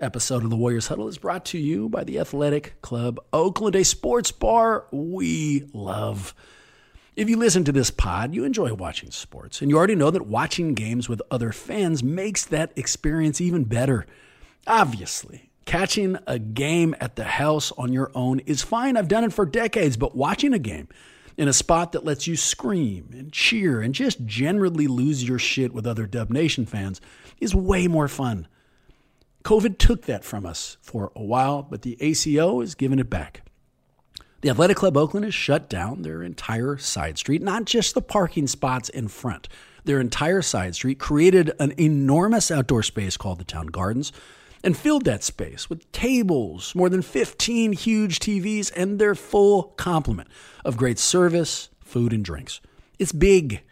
[0.00, 3.84] episode of the Warriors Huddle is brought to you by the Athletic Club Oakland, a
[3.84, 6.34] sports bar we love.
[7.14, 10.26] If you listen to this pod, you enjoy watching sports, and you already know that
[10.26, 14.06] watching games with other fans makes that experience even better.
[14.66, 18.96] Obviously, catching a game at the house on your own is fine.
[18.98, 20.88] I've done it for decades, but watching a game
[21.38, 25.72] in a spot that lets you scream and cheer and just generally lose your shit
[25.72, 27.00] with other Dub Nation fans
[27.40, 28.46] is way more fun.
[29.46, 33.42] COVID took that from us for a while, but the ACO is giving it back.
[34.40, 38.48] The Athletic Club Oakland has shut down their entire side street, not just the parking
[38.48, 39.48] spots in front.
[39.84, 44.10] Their entire side street created an enormous outdoor space called the Town Gardens
[44.64, 50.28] and filled that space with tables, more than 15 huge TVs, and their full complement
[50.64, 52.60] of great service, food, and drinks.
[52.98, 53.62] It's big.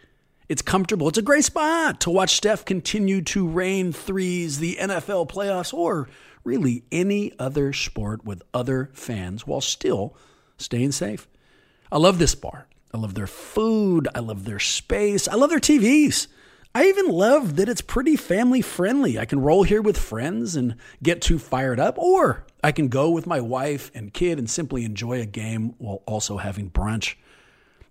[0.47, 1.07] It's comfortable.
[1.07, 6.07] It's a great spot to watch Steph continue to rain threes, the NFL playoffs, or
[6.43, 10.15] really any other sport with other fans while still
[10.57, 11.27] staying safe.
[11.91, 12.67] I love this bar.
[12.93, 14.07] I love their food.
[14.13, 15.27] I love their space.
[15.27, 16.27] I love their TVs.
[16.75, 19.17] I even love that it's pretty family friendly.
[19.17, 23.09] I can roll here with friends and get too fired up, or I can go
[23.09, 27.15] with my wife and kid and simply enjoy a game while also having brunch.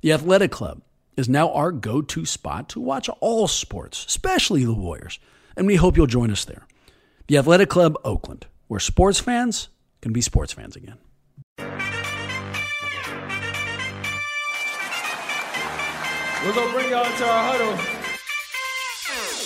[0.02, 0.82] The Athletic Club
[1.16, 5.18] is now our go to spot to watch all sports, especially the Warriors,
[5.56, 6.66] and we hope you'll join us there.
[7.28, 9.68] The Athletic Club Oakland, where sports fans
[10.02, 10.98] can be sports fans again.
[16.44, 17.78] We're gonna bring y'all into our huddle.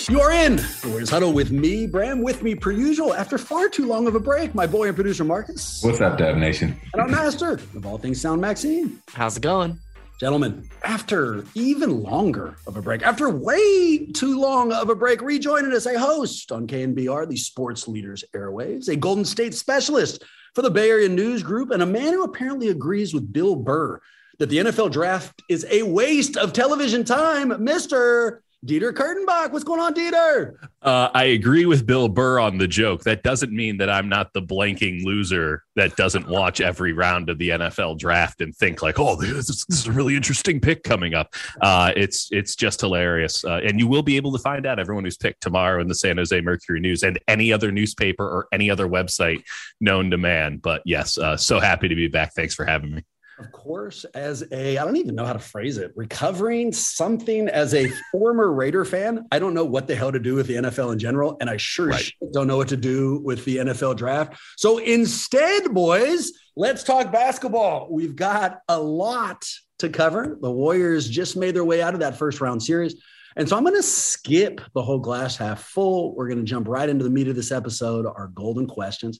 [0.09, 3.69] You are in the Warriors Huddle with me, Bram, with me per usual after far
[3.69, 4.55] too long of a break.
[4.55, 5.83] My boy and producer Marcus.
[5.83, 6.75] What's up, Dub Nation?
[6.93, 8.99] And our master of all things sound, Maxine.
[9.13, 9.77] How's it going?
[10.19, 15.71] Gentlemen, after even longer of a break, after way too long of a break, rejoining
[15.71, 20.69] us a host on KNBR, the Sports Leaders Airwaves, a Golden State specialist for the
[20.69, 24.01] Bay Area News Group, and a man who apparently agrees with Bill Burr
[24.39, 28.39] that the NFL draft is a waste of television time, Mr.
[28.65, 29.51] Dieter Kurtenbach.
[29.51, 30.55] What's going on, Dieter?
[30.81, 33.03] Uh, I agree with Bill Burr on the joke.
[33.03, 37.37] That doesn't mean that I'm not the blanking loser that doesn't watch every round of
[37.37, 40.83] the NFL draft and think like, "Oh, this is, this is a really interesting pick
[40.83, 44.65] coming up." Uh, it's it's just hilarious, uh, and you will be able to find
[44.65, 48.25] out everyone who's picked tomorrow in the San Jose Mercury News and any other newspaper
[48.25, 49.43] or any other website
[49.79, 50.57] known to man.
[50.57, 52.33] But yes, uh, so happy to be back.
[52.33, 53.03] Thanks for having me
[53.39, 57.73] of course, as a, I don't even know how to phrase it, recovering something as
[57.73, 59.25] a former Raider fan.
[59.31, 61.37] I don't know what the hell to do with the NFL in general.
[61.39, 62.11] And I sure right.
[62.33, 64.39] don't know what to do with the NFL draft.
[64.57, 67.87] So instead, boys, let's talk basketball.
[67.89, 69.45] We've got a lot
[69.79, 70.37] to cover.
[70.41, 72.95] The Warriors just made their way out of that first round series.
[73.35, 76.15] And so I'm going to skip the whole glass half full.
[76.15, 79.19] We're going to jump right into the meat of this episode, our golden questions.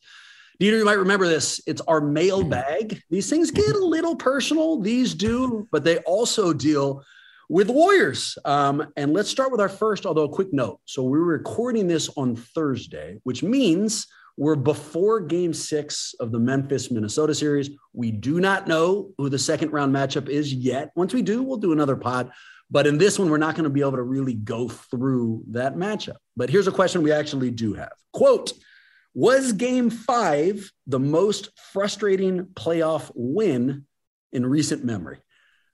[0.60, 1.62] Dieter, you might remember this.
[1.68, 3.02] It's our mailbag.
[3.10, 4.82] These things get a little personal.
[4.82, 7.02] These do, but they also deal
[7.48, 8.38] with Warriors.
[8.44, 10.82] Um, and let's start with our first, although a quick note.
[10.84, 16.92] So we're recording this on Thursday, which means we're before game six of the Memphis
[16.92, 17.70] Minnesota series.
[17.94, 20.92] We do not know who the second round matchup is yet.
[20.94, 22.32] Once we do, we'll do another pod.
[22.70, 25.76] But in this one, we're not going to be able to really go through that
[25.76, 26.18] matchup.
[26.36, 27.94] But here's a question we actually do have.
[28.12, 28.52] Quote,
[29.14, 33.86] was game five the most frustrating playoff win
[34.32, 35.20] in recent memory?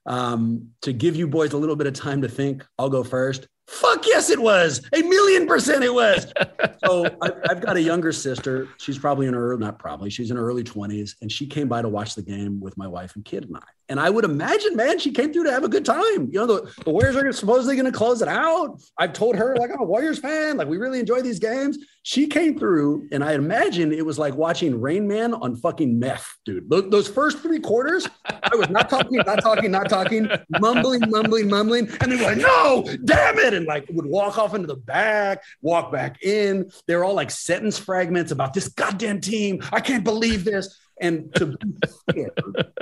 [0.06, 3.48] Um, to give you boys a little bit of time to think, I'll go first.
[3.66, 4.80] Fuck yes, it was.
[4.92, 6.32] A million percent it was.
[6.84, 8.68] so I, have got a younger sister.
[8.78, 11.16] She's probably in her, not probably, she's in her early 20s.
[11.20, 13.75] And she came by to watch the game with my wife and kid and I.
[13.88, 16.28] And I would imagine, man, she came through to have a good time.
[16.32, 18.80] You know, the, the Warriors are supposedly going to close it out.
[18.98, 20.56] I've told her, like, I'm a Warriors fan.
[20.56, 21.78] Like, we really enjoy these games.
[22.02, 26.36] She came through, and I imagine it was like watching Rain Man on fucking meth,
[26.44, 26.70] dude.
[26.70, 30.28] Those, those first three quarters, I was not talking, not talking, not talking,
[30.60, 31.88] mumbling, mumbling, mumbling.
[32.00, 33.54] And they were like, no, damn it.
[33.54, 36.70] And like would walk off into the back, walk back in.
[36.86, 39.60] They're all like sentence fragments about this goddamn team.
[39.72, 40.78] I can't believe this.
[41.00, 41.74] And to be
[42.12, 42.30] fair,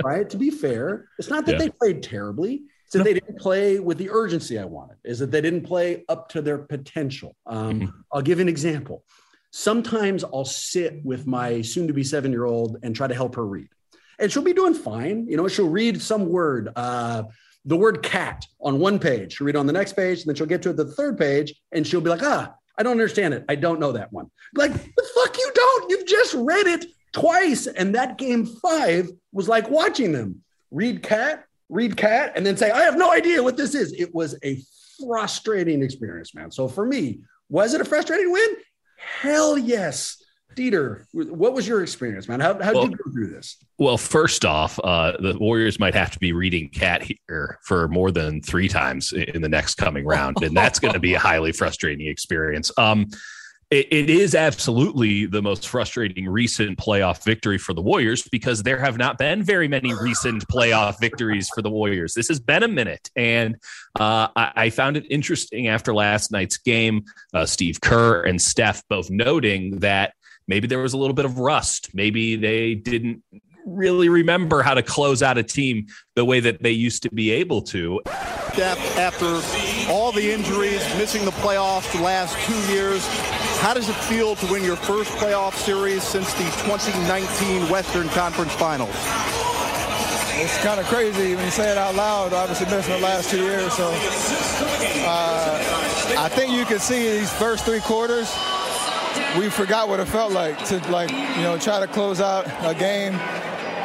[0.02, 0.28] right?
[0.30, 1.58] To be fair, it's not that yeah.
[1.58, 2.62] they played terribly.
[2.84, 3.04] It's that no.
[3.04, 4.96] they didn't play with the urgency I wanted.
[5.04, 7.36] Is that they didn't play up to their potential.
[7.46, 7.90] Um, mm-hmm.
[8.12, 9.04] I'll give an example.
[9.50, 13.68] Sometimes I'll sit with my soon-to-be seven-year-old and try to help her read,
[14.18, 15.26] and she'll be doing fine.
[15.28, 16.70] You know, she'll read some word.
[16.74, 17.24] Uh,
[17.64, 19.36] the word cat on one page.
[19.36, 21.86] She'll read on the next page, and then she'll get to the third page, and
[21.86, 23.44] she'll be like, ah, I don't understand it.
[23.48, 24.30] I don't know that one.
[24.54, 25.90] Like, the fuck you don't.
[25.90, 27.66] You've just read it twice.
[27.66, 32.70] And that game five was like watching them read cat, read cat, and then say,
[32.70, 33.92] I have no idea what this is.
[33.94, 34.60] It was a
[35.06, 36.50] frustrating experience, man.
[36.50, 38.56] So for me, was it a frustrating win?
[38.98, 40.20] Hell yes.
[40.54, 42.38] Dieter, what was your experience, man?
[42.38, 43.56] How, how did well, you go through this?
[43.78, 48.12] Well, first off, uh, the Warriors might have to be reading Cat here for more
[48.12, 51.50] than three times in the next coming round, and that's going to be a highly
[51.50, 52.70] frustrating experience.
[52.78, 53.08] Um,
[53.74, 58.78] it, it is absolutely the most frustrating recent playoff victory for the Warriors because there
[58.78, 62.14] have not been very many recent playoff victories for the Warriors.
[62.14, 63.56] This has been a minute, and
[63.98, 67.04] uh, I, I, found it interesting after last night's game.
[67.32, 70.14] Uh, Steve Kerr and Steph both noting that
[70.46, 71.90] maybe there was a little bit of rust.
[71.94, 73.24] Maybe they didn't
[73.66, 77.32] really remember how to close out a team the way that they used to be
[77.32, 78.00] able to.
[78.52, 79.40] Steph, After
[79.92, 83.04] all the injuries, missing the playoffs the last two years,
[83.64, 88.52] how does it feel to win your first playoff series since the 2019 Western Conference
[88.52, 88.94] Finals?
[90.36, 92.34] It's kind of crazy when you say it out loud.
[92.34, 93.88] Obviously, missing the last two years, so
[95.06, 98.30] uh, I think you can see these first three quarters
[99.38, 102.74] we forgot what it felt like to like you know try to close out a
[102.74, 103.14] game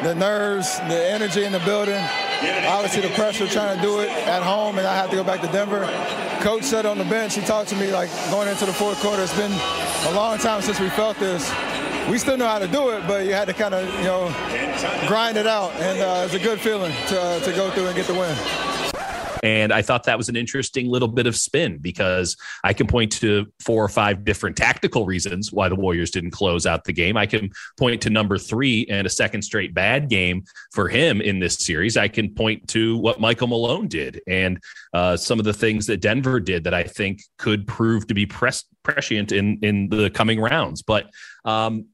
[0.04, 2.04] the nerves the energy in the building
[2.68, 5.42] obviously the pressure trying to do it at home and i have to go back
[5.42, 5.86] to denver.
[6.42, 9.22] Coach said on the bench he talked to me like going into the fourth quarter
[9.24, 11.52] it's been a long time since we felt this.
[12.10, 14.28] We still know how to do it but you had to kind of you know
[15.08, 17.96] grind it out and uh, it's a good feeling to, uh, to go through and
[17.96, 18.69] get the win
[19.44, 23.12] and I thought that was an interesting little bit of spin because I can point
[23.14, 27.18] to four or five different tactical reasons why the Warriors didn't close out the game.
[27.18, 31.40] I can point to number three and a second straight bad game for him in
[31.40, 31.98] this series.
[31.98, 34.60] I can point to what Michael Malone did and
[34.94, 38.26] uh, some of the things that Denver did that I think could prove to be
[38.26, 40.82] pres- prescient in in the coming rounds.
[40.82, 41.10] But
[41.46, 41.88] um,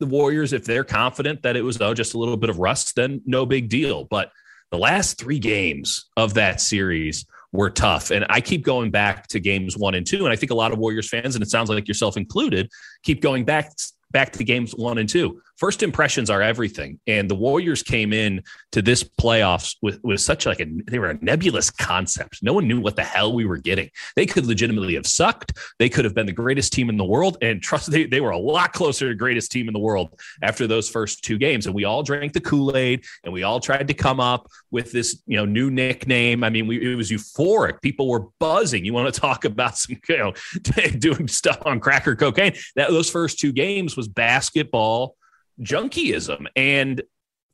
[0.00, 2.96] the Warriors, if they're confident that it was oh, just a little bit of rust,
[2.96, 4.04] then no big deal.
[4.04, 4.30] But
[4.72, 8.10] the last three games of that series were tough.
[8.10, 10.24] And I keep going back to games one and two.
[10.24, 12.70] And I think a lot of Warriors fans, and it sounds like yourself included,
[13.02, 13.70] keep going back
[14.12, 15.40] back to games one and two.
[15.62, 16.98] First impressions are everything.
[17.06, 18.42] And the Warriors came in
[18.72, 22.40] to this playoffs with, with such like a they were a nebulous concept.
[22.42, 23.88] No one knew what the hell we were getting.
[24.16, 25.56] They could legitimately have sucked.
[25.78, 27.36] They could have been the greatest team in the world.
[27.42, 30.66] And trust they, they were a lot closer to greatest team in the world after
[30.66, 31.66] those first two games.
[31.66, 35.22] And we all drank the Kool-Aid and we all tried to come up with this,
[35.28, 36.42] you know, new nickname.
[36.42, 37.80] I mean, we, it was euphoric.
[37.82, 38.84] People were buzzing.
[38.84, 40.32] You want to talk about some, you know,
[40.98, 42.54] doing stuff on cracker cocaine.
[42.74, 45.14] That those first two games was basketball
[45.60, 46.46] junkyism.
[46.56, 47.02] And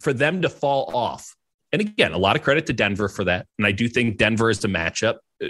[0.00, 1.34] for them to fall off,
[1.72, 3.46] and again, a lot of credit to Denver for that.
[3.58, 5.16] And I do think Denver is the matchup.
[5.42, 5.48] Uh,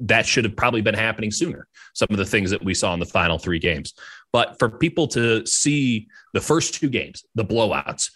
[0.00, 1.66] that should have probably been happening sooner.
[1.92, 3.92] Some of the things that we saw in the final three games.
[4.32, 8.10] But for people to see the first two games, the blowouts,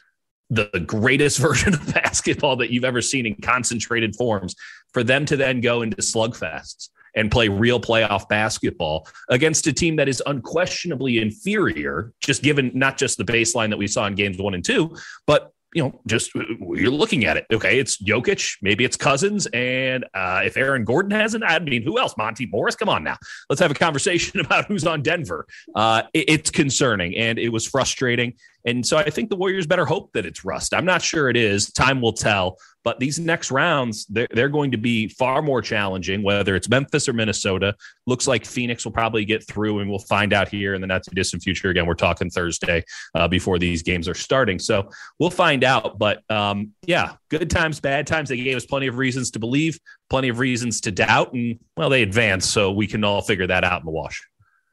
[0.49, 4.55] the greatest version of basketball that you've ever seen in concentrated forms,
[4.93, 9.97] for them to then go into slugfests and play real playoff basketball against a team
[9.97, 14.39] that is unquestionably inferior, just given not just the baseline that we saw in games
[14.39, 14.95] one and two,
[15.27, 17.47] but you know, just you're looking at it.
[17.53, 21.99] Okay, it's Jokic, maybe it's Cousins, and uh, if Aaron Gordon hasn't, I mean, who
[21.99, 22.17] else?
[22.17, 22.77] Monte Morris.
[22.77, 23.17] Come on now,
[23.51, 25.47] let's have a conversation about who's on Denver.
[25.75, 28.35] Uh, it, it's concerning, and it was frustrating.
[28.65, 30.73] And so I think the Warriors better hope that it's rust.
[30.73, 31.71] I'm not sure it is.
[31.73, 32.57] Time will tell.
[32.85, 37.09] But these next rounds, they're, they're going to be far more challenging, whether it's Memphis
[37.09, 37.75] or Minnesota.
[38.07, 41.03] Looks like Phoenix will probably get through, and we'll find out here in the not
[41.03, 41.71] too distant future.
[41.71, 44.59] Again, we're talking Thursday uh, before these games are starting.
[44.59, 45.99] So we'll find out.
[45.99, 48.29] But um, yeah, good times, bad times.
[48.29, 49.79] They gave us plenty of reasons to believe,
[50.11, 51.33] plenty of reasons to doubt.
[51.33, 52.51] And well, they advanced.
[52.51, 54.23] So we can all figure that out in the wash.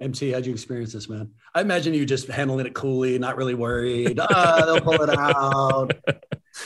[0.02, 1.30] MC, how'd you experience this, man?
[1.54, 4.20] I imagine you just handling it coolly, not really worried.
[4.20, 5.92] ah, they'll pull it out.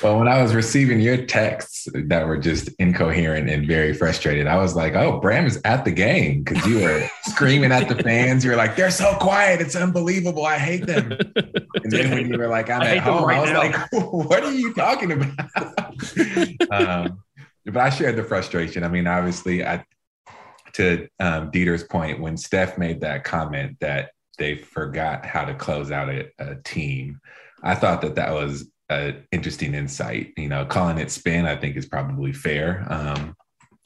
[0.01, 4.58] Well, when I was receiving your texts that were just incoherent and very frustrated, I
[4.58, 8.44] was like, oh, Bram is at the game because you were screaming at the fans.
[8.44, 9.62] You were like, they're so quiet.
[9.62, 10.44] It's unbelievable.
[10.44, 11.12] I hate them.
[11.13, 13.60] And then when you were like, I'm I at home, right I was now.
[13.60, 13.92] like,
[14.30, 15.39] what are you talking about?
[16.72, 17.20] um,
[17.65, 18.84] but I shared the frustration.
[18.84, 19.86] I mean, obviously, I
[20.75, 25.91] to um, Dieter's point, when Steph made that comment that they forgot how to close
[25.91, 27.20] out a, a team,
[27.63, 30.34] I thought that that was an interesting insight.
[30.38, 32.86] You know, calling it spin, I think, is probably fair.
[32.89, 33.36] Um,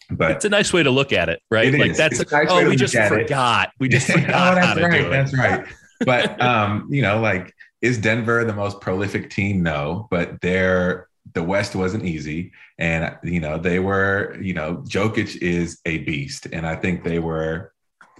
[0.09, 1.71] but it's a nice way to look at it, right?
[1.71, 1.97] Like is.
[1.97, 3.67] that's nice oh, we just forgot.
[3.67, 3.73] It.
[3.79, 4.53] We just forgot.
[4.53, 5.09] oh, that's right.
[5.09, 5.67] That's right.
[6.05, 9.61] But um, you know, like, is Denver the most prolific team?
[9.61, 12.51] No, but they're the West wasn't easy.
[12.77, 16.47] And, you know, they were, you know, Jokic is a beast.
[16.51, 17.73] And I think they were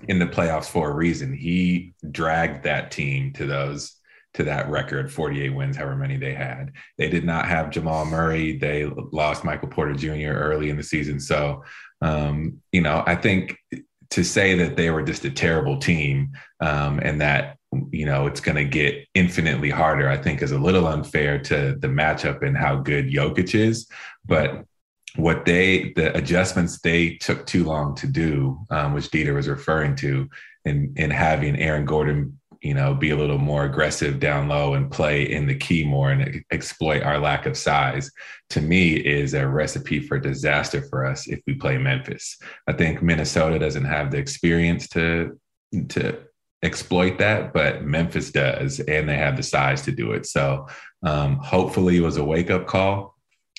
[0.08, 1.34] in the playoffs for a reason.
[1.34, 3.96] He dragged that team to those
[4.36, 8.58] to that record 48 wins however many they had they did not have jamal murray
[8.58, 11.64] they lost michael porter jr early in the season so
[12.02, 13.58] um, you know i think
[14.12, 17.58] to say that they were just a terrible team um, and that
[17.92, 21.76] you know it's going to get infinitely harder i think is a little unfair to
[21.80, 23.88] the matchup and how good Jokic is
[24.26, 24.64] but
[25.16, 29.96] what they the adjustments they took too long to do um, which Dieter was referring
[29.98, 30.28] to
[30.66, 34.92] in in having Aaron Gordon you know, be a little more aggressive down low and
[34.92, 38.12] play in the key more and exploit our lack of size,
[38.50, 42.38] to me is a recipe for disaster for us if we play Memphis.
[42.68, 45.40] I think Minnesota doesn't have the experience to
[45.90, 46.20] to
[46.64, 50.26] exploit that, but Memphis does, and they have the size to do it.
[50.26, 50.68] So
[51.04, 53.16] um, hopefully it was a wake up call.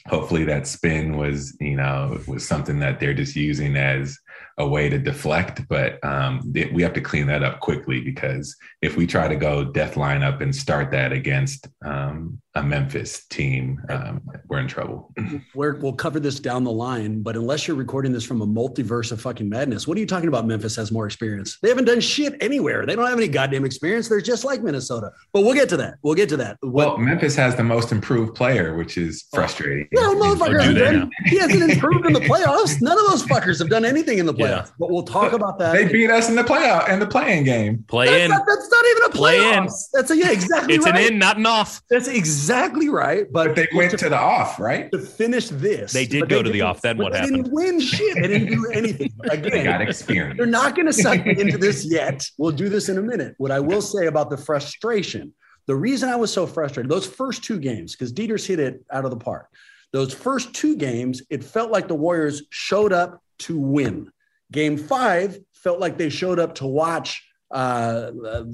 [0.07, 4.19] Hopefully that spin was, you know, was something that they're just using as
[4.59, 8.57] a way to deflect, but um, th- we have to clean that up quickly because
[8.83, 13.81] if we try to go death lineup and start that against um, a Memphis team,
[13.89, 15.13] um, we're in trouble.
[15.55, 19.13] we will cover this down the line, but unless you're recording this from a multiverse
[19.13, 20.47] of fucking madness, what are you talking about?
[20.47, 21.59] Memphis has more experience.
[21.63, 22.85] They haven't done shit anywhere.
[22.85, 24.09] They don't have any goddamn experience.
[24.09, 25.11] They're just like Minnesota.
[25.33, 25.95] But we'll get to that.
[26.03, 26.59] We'll get to that.
[26.61, 29.89] What, well, Memphis has the most improved player, which is frustrating.
[29.93, 32.81] No, motherfucker has done, he hasn't improved in the playoffs.
[32.83, 34.67] None of those fuckers have done anything in the playoffs.
[34.67, 34.73] Yeah.
[34.79, 35.73] But we'll talk about that.
[35.73, 37.85] They beat us in the playoff and the playing game.
[37.89, 38.31] Play that's in.
[38.31, 39.69] Not, that's not even a play in.
[39.93, 40.75] That's a yeah, exactly.
[40.75, 40.97] It's right.
[40.97, 41.81] an in, not an off.
[41.89, 42.50] That's exactly
[42.89, 43.27] right.
[43.31, 44.91] But, but they went to, to, the off, right?
[44.93, 46.81] To finish this, they did go they to the off.
[46.81, 47.37] Then what they happened?
[47.37, 48.15] They didn't win shit.
[48.17, 49.13] They didn't do anything.
[49.25, 50.37] Again, they got experience.
[50.37, 52.27] They're not going to suck me into this yet.
[52.39, 53.35] We'll do this in a minute.
[53.39, 55.33] What I will say about the frustration.
[55.67, 59.05] The reason I was so frustrated, those first two games, because Dieter's hit it out
[59.05, 59.49] of the park.
[59.93, 64.11] Those first two games, it felt like the Warriors showed up to win.
[64.51, 68.11] Game five felt like they showed up to watch uh,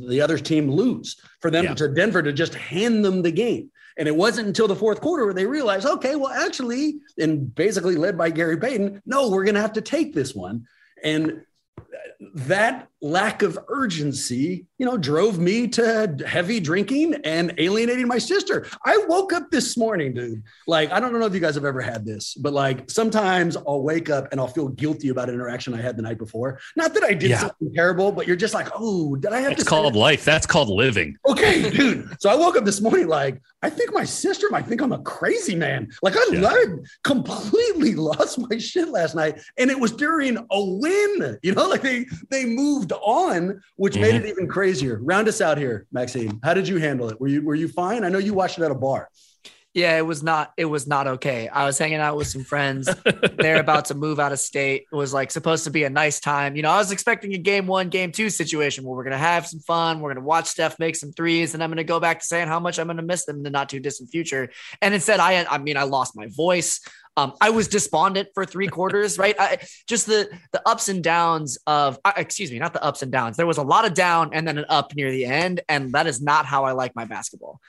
[0.09, 1.75] the other team lose for them yeah.
[1.75, 3.71] to Denver to just hand them the game.
[3.97, 7.97] And it wasn't until the fourth quarter where they realized, okay, well, actually, and basically
[7.97, 10.67] led by Gary Payton, no, we're going to have to take this one.
[11.03, 11.43] And
[12.35, 18.67] that lack of urgency, you know, drove me to heavy drinking and alienating my sister.
[18.85, 20.43] I woke up this morning, dude.
[20.67, 23.83] Like, I don't know if you guys have ever had this, but like sometimes I'll
[23.83, 26.59] wake up and I'll feel guilty about an interaction I had the night before.
[26.75, 27.39] Not that I did yeah.
[27.39, 29.61] something terrible, but you're just like, oh, did I have to?
[29.61, 30.25] It's called life.
[30.25, 31.17] That's called living.
[31.27, 32.17] Okay, dude.
[32.21, 35.03] So I woke up this morning like, I think my sister might think I'm a
[35.03, 35.89] crazy man.
[36.03, 36.49] Like I, yeah.
[36.49, 36.65] I
[37.05, 39.41] completely lost my shit last night.
[39.59, 41.39] And it was during a win.
[41.43, 44.03] You know, like they they moved on, which mm-hmm.
[44.03, 45.01] made it even crazier.
[45.03, 46.41] Round us out here, Maxine.
[46.43, 47.21] How did you handle it?
[47.21, 48.05] Were you were you fine?
[48.05, 49.09] I know you watched it at a bar.
[49.77, 50.55] Yeah, it was not.
[50.57, 51.49] It was not okay.
[51.49, 52.89] I was hanging out with some friends.
[53.37, 54.87] They're about to move out of state.
[54.91, 56.57] It was like supposed to be a nice time.
[56.57, 59.47] You know, I was expecting a game one, game two situation where we're gonna have
[59.47, 60.01] some fun.
[60.01, 62.59] We're gonna watch Steph make some threes, and I'm gonna go back to saying how
[62.59, 64.49] much I'm gonna miss them in the not too distant future.
[64.81, 66.81] And instead, I, I mean, I lost my voice.
[67.19, 69.37] Um, I was despondent for three quarters, right?
[69.39, 73.13] I, just the the ups and downs of, uh, excuse me, not the ups and
[73.13, 73.37] downs.
[73.37, 76.07] There was a lot of down and then an up near the end, and that
[76.07, 77.61] is not how I like my basketball.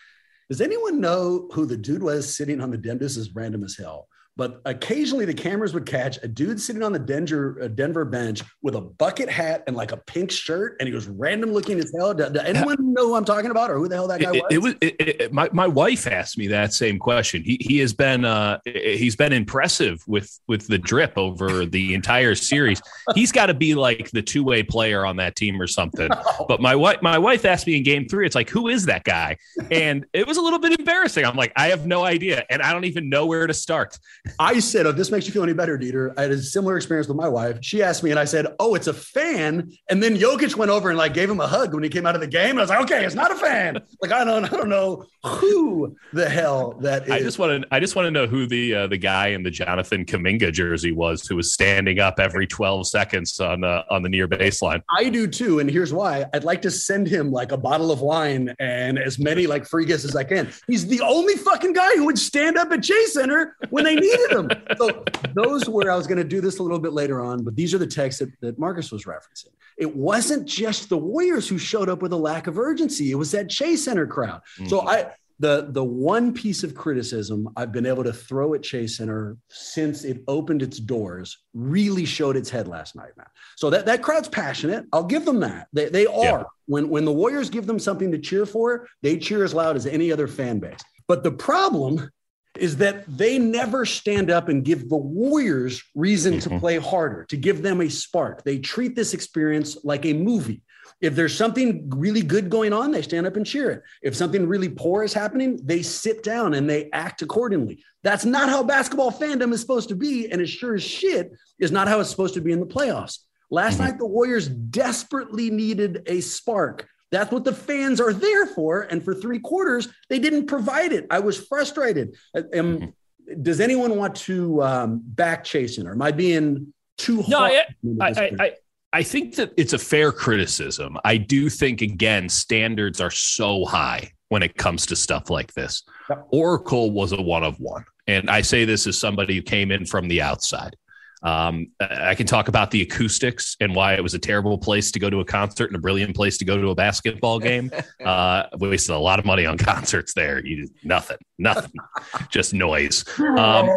[0.50, 3.04] Does anyone know who the dude was sitting on the Denver?
[3.04, 4.08] This is random as hell.
[4.38, 8.44] But occasionally the cameras would catch a dude sitting on the Denver uh, Denver bench
[8.62, 11.92] with a bucket hat and like a pink shirt, and he was random looking as
[11.98, 12.14] hell.
[12.14, 14.52] Does anyone know who I'm talking about, or who the hell that guy it, was?
[14.52, 17.42] It was it, it, my my wife asked me that same question.
[17.42, 22.36] He he has been uh he's been impressive with with the drip over the entire
[22.36, 22.80] series.
[23.16, 26.10] He's got to be like the two way player on that team or something.
[26.18, 26.46] No.
[26.48, 28.26] But my wife my wife asked me in game three.
[28.26, 29.38] It's like who is that guy?
[29.72, 31.26] And it was a little bit embarrassing.
[31.26, 33.98] I'm like I have no idea, and I don't even know where to start.
[34.40, 37.08] I said, "Oh, this makes you feel any better, Dieter." I had a similar experience
[37.08, 37.60] with my wife.
[37.62, 40.90] She asked me, and I said, "Oh, it's a fan." And then Jokic went over
[40.90, 42.52] and like gave him a hug when he came out of the game.
[42.52, 45.06] And I was like, "Okay, it's not a fan." like I don't, I don't know
[45.26, 47.12] who the hell that is.
[47.12, 49.44] I just want to, I just want to know who the uh, the guy in
[49.44, 54.04] the Jonathan Kuminga jersey was who was standing up every 12 seconds on the on
[54.04, 54.82] the near baseline.
[54.96, 58.02] I do too, and here's why: I'd like to send him like a bottle of
[58.02, 60.50] wine and as many like free gifts as I can.
[60.68, 63.96] He's the only fucking guy who would stand up at Chase Center when they
[64.32, 67.44] him so those were I was going to do this a little bit later on,
[67.44, 69.54] but these are the texts that, that Marcus was referencing.
[69.78, 73.32] It wasn't just the Warriors who showed up with a lack of urgency; it was
[73.32, 74.42] that Chase Center crowd.
[74.58, 74.68] Mm-hmm.
[74.68, 78.98] So I the the one piece of criticism I've been able to throw at Chase
[78.98, 83.28] Center since it opened its doors really showed its head last night, man.
[83.56, 84.86] So that, that crowd's passionate.
[84.92, 85.68] I'll give them that.
[85.74, 86.40] They, they are.
[86.40, 86.44] Yeah.
[86.66, 89.86] When when the Warriors give them something to cheer for, they cheer as loud as
[89.86, 90.80] any other fan base.
[91.08, 92.10] But the problem
[92.58, 96.50] is that they never stand up and give the Warriors reason mm-hmm.
[96.50, 98.44] to play harder, to give them a spark.
[98.44, 100.62] They treat this experience like a movie.
[101.00, 103.84] If there's something really good going on, they stand up and cheer it.
[104.02, 107.84] If something really poor is happening, they sit down and they act accordingly.
[108.04, 110.32] That's not how basketball fandom is supposed to be.
[110.32, 113.20] And it sure as shit is not how it's supposed to be in the playoffs.
[113.52, 113.84] Last mm-hmm.
[113.84, 118.82] night, the Warriors desperately needed a spark that's what the fans are there for.
[118.82, 121.08] And for three quarters, they didn't provide it.
[121.10, 122.16] I was frustrated.
[122.36, 123.42] Um, mm-hmm.
[123.42, 127.64] Does anyone want to um, back Chasen or am I being too no, I,
[128.02, 128.52] I, I,
[128.94, 130.98] I think that it's a fair criticism.
[131.04, 135.84] I do think, again, standards are so high when it comes to stuff like this.
[136.10, 136.28] Yep.
[136.32, 137.86] Oracle was a one of one.
[138.08, 140.76] And I say this as somebody who came in from the outside.
[141.24, 145.00] Um, I can talk about the acoustics and why it was a terrible place to
[145.00, 147.72] go to a concert and a brilliant place to go to a basketball game.
[148.06, 150.46] Uh, wasted a lot of money on concerts there.
[150.46, 151.74] You nothing, nothing,
[152.30, 153.04] just noise.
[153.20, 153.68] Um,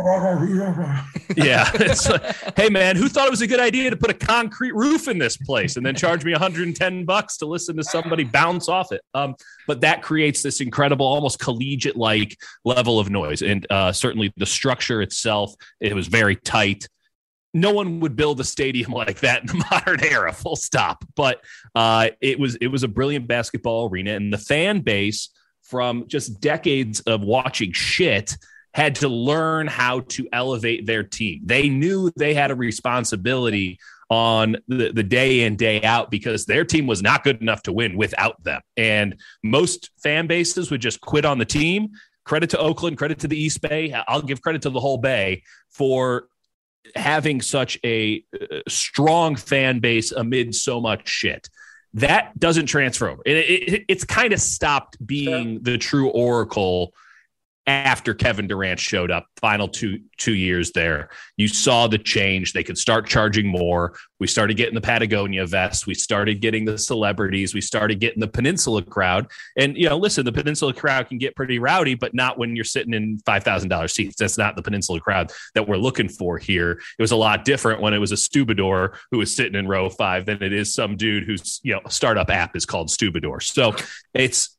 [1.36, 1.68] yeah.
[1.74, 5.08] Like, hey man, who thought it was a good idea to put a concrete roof
[5.08, 8.92] in this place and then charge me 110 bucks to listen to somebody bounce off
[8.92, 9.00] it?
[9.14, 9.34] Um,
[9.66, 13.42] but that creates this incredible, almost collegiate like level of noise.
[13.42, 16.88] And uh, certainly the structure itself, it was very tight
[17.52, 21.04] no one would build a stadium like that in the modern era full stop.
[21.14, 21.42] But
[21.74, 25.30] uh, it was it was a brilliant basketball arena and the fan base
[25.62, 28.36] from just decades of watching shit
[28.74, 31.40] had to learn how to elevate their team.
[31.44, 33.78] They knew they had a responsibility
[34.10, 37.72] on the, the day in day out because their team was not good enough to
[37.72, 38.60] win without them.
[38.76, 41.90] And most fan bases would just quit on the team.
[42.24, 43.92] Credit to oakland credit to the east bay.
[44.06, 46.28] I'll give credit to the whole bay for
[46.94, 51.48] having such a uh, strong fan base amid so much shit.
[51.94, 53.22] That doesn't transfer over.
[53.26, 55.62] It, it, it's kind of stopped being sure.
[55.62, 56.94] the true oracle
[57.66, 62.52] after Kevin Durant showed up, final two two years there, you saw the change.
[62.52, 63.94] They could start charging more.
[64.18, 65.86] We started getting the Patagonia vests.
[65.86, 67.54] We started getting the celebrities.
[67.54, 69.30] We started getting the Peninsula crowd.
[69.56, 72.64] And you know, listen, the Peninsula crowd can get pretty rowdy, but not when you're
[72.64, 74.16] sitting in five thousand dollars seats.
[74.18, 76.72] That's not the Peninsula crowd that we're looking for here.
[76.72, 79.90] It was a lot different when it was a Stubador who was sitting in row
[79.90, 83.42] five than it is some dude whose you know startup app is called Stubador.
[83.42, 83.76] So
[84.14, 84.56] it's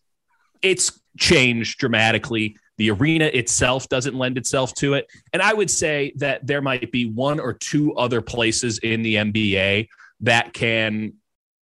[0.61, 2.57] it's changed dramatically.
[2.81, 5.05] The arena itself doesn't lend itself to it.
[5.33, 9.17] And I would say that there might be one or two other places in the
[9.17, 9.87] NBA
[10.21, 11.13] that can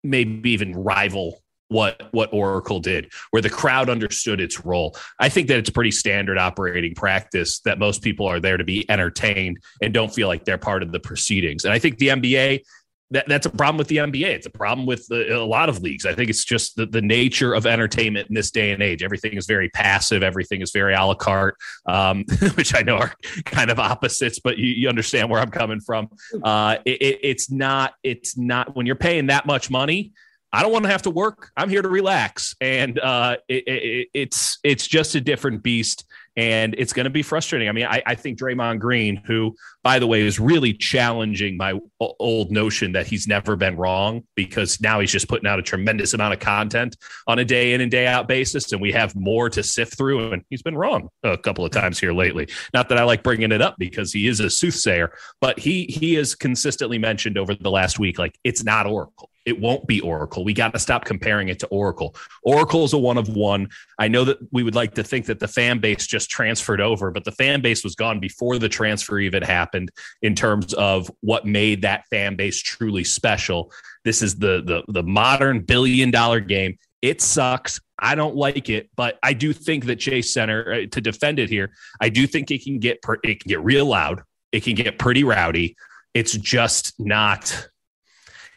[0.02, 4.96] maybe even rival what what Oracle did, where the crowd understood its role.
[5.20, 8.90] I think that it's pretty standard operating practice that most people are there to be
[8.90, 11.66] entertained and don't feel like they're part of the proceedings.
[11.66, 12.62] And I think the NBA
[13.12, 14.28] that, that's a problem with the NBA.
[14.28, 16.06] It's a problem with the, a lot of leagues.
[16.06, 19.02] I think it's just the, the nature of entertainment in this day and age.
[19.02, 20.22] Everything is very passive.
[20.22, 21.56] Everything is very a la carte,
[21.88, 22.24] um,
[22.56, 23.14] which I know are
[23.46, 26.10] kind of opposites, but you, you understand where I'm coming from.
[26.44, 27.94] Uh, it, it, it's not.
[28.04, 30.14] It's not when you're paying that much money.
[30.52, 31.52] I don't want to have to work.
[31.56, 36.94] I'm here to relax, and uh, it, it's it's just a different beast and it's
[36.94, 37.70] going to be frustrating.
[37.70, 41.80] I mean, I, I, think Draymond Green, who, by the way, is really challenging my
[42.00, 46.14] old notion that he's never been wrong because now he's just putting out a tremendous
[46.14, 49.50] amount of content on a day in and day out basis, and we have more
[49.50, 50.32] to sift through.
[50.32, 52.48] And he's been wrong a couple of times here lately.
[52.74, 55.12] Not that I like bringing it up because he is a soothsayer,
[55.42, 59.30] but he he has consistently mentioned over the last week like it's not Oracle.
[59.50, 60.46] It won't be Oracle.
[60.46, 62.16] We got to stop comparing it to Oracle.
[62.44, 63.68] Oracle is a one of one.
[63.98, 67.10] I know that we would like to think that the fan base just transferred over,
[67.10, 69.90] but the fan base was gone before the transfer even happened
[70.22, 73.72] in terms of what made that fan base truly special.
[74.06, 76.78] This is the the, the modern billion dollar game.
[77.02, 77.82] It sucks.
[77.98, 81.50] I don't like it, but I do think that Chase Center uh, to defend it
[81.50, 84.22] here, I do think it can get per, it can get real loud.
[84.52, 85.76] It can get pretty rowdy.
[86.14, 87.70] It's just not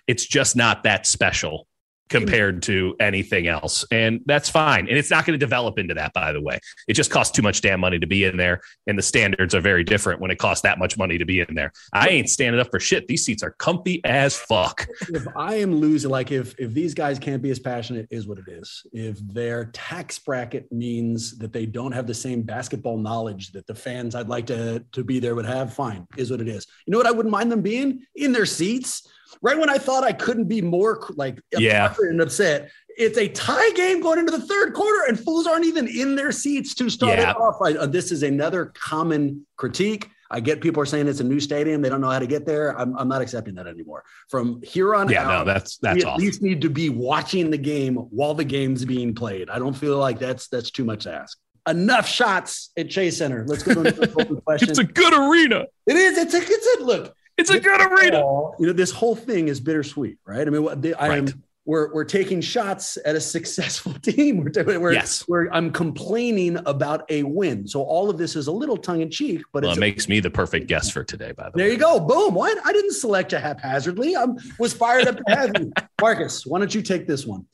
[0.06, 1.66] it's just not that special
[2.12, 3.84] compared to anything else.
[3.90, 4.88] And that's fine.
[4.88, 6.58] And it's not going to develop into that, by the way.
[6.86, 8.60] It just costs too much damn money to be in there.
[8.86, 11.54] And the standards are very different when it costs that much money to be in
[11.54, 11.72] there.
[11.92, 13.08] I ain't standing up for shit.
[13.08, 14.86] These seats are comfy as fuck.
[15.08, 18.38] If I am losing, like if if these guys can't be as passionate, is what
[18.38, 18.86] it is.
[18.92, 23.74] If their tax bracket means that they don't have the same basketball knowledge that the
[23.74, 26.66] fans I'd like to, to be there would have, fine, is what it is.
[26.86, 28.02] You know what I wouldn't mind them being?
[28.14, 29.08] In their seats
[29.40, 32.70] right when I thought I couldn't be more like yeah and upset.
[32.98, 36.30] It's a tie game going into the third quarter, and fools aren't even in their
[36.30, 37.30] seats to start yeah.
[37.30, 37.56] it off.
[37.62, 40.10] I, uh, this is another common critique.
[40.30, 42.44] I get people are saying it's a new stadium; they don't know how to get
[42.44, 42.78] there.
[42.78, 44.04] I'm, I'm not accepting that anymore.
[44.28, 46.24] From here on yeah, out, no, that's that's we at awesome.
[46.24, 49.48] least need to be watching the game while the game's being played.
[49.48, 53.44] I don't feel like that's that's too much to ask enough shots at Chase Center.
[53.46, 54.70] Let's go to the question.
[54.70, 55.66] It's a good arena.
[55.86, 56.18] It is.
[56.18, 56.38] It's a.
[56.42, 57.14] It's a look.
[57.42, 58.18] It's a good arena.
[58.58, 60.46] You know, this whole thing is bittersweet, right?
[60.46, 61.42] I mean, I am.
[61.64, 64.38] We're, we're taking shots at a successful team.
[64.44, 65.24] We're, we're, yes.
[65.28, 67.68] we're, I'm complaining about a win.
[67.68, 70.18] So all of this is a little tongue in cheek, but well, it makes me
[70.18, 71.30] the perfect guest for today.
[71.30, 72.00] By the there way, there you go.
[72.00, 72.34] Boom.
[72.34, 74.16] Why I didn't select you haphazardly.
[74.16, 74.26] I
[74.58, 76.44] was fired up to have you, Marcus.
[76.44, 77.46] Why don't you take this one?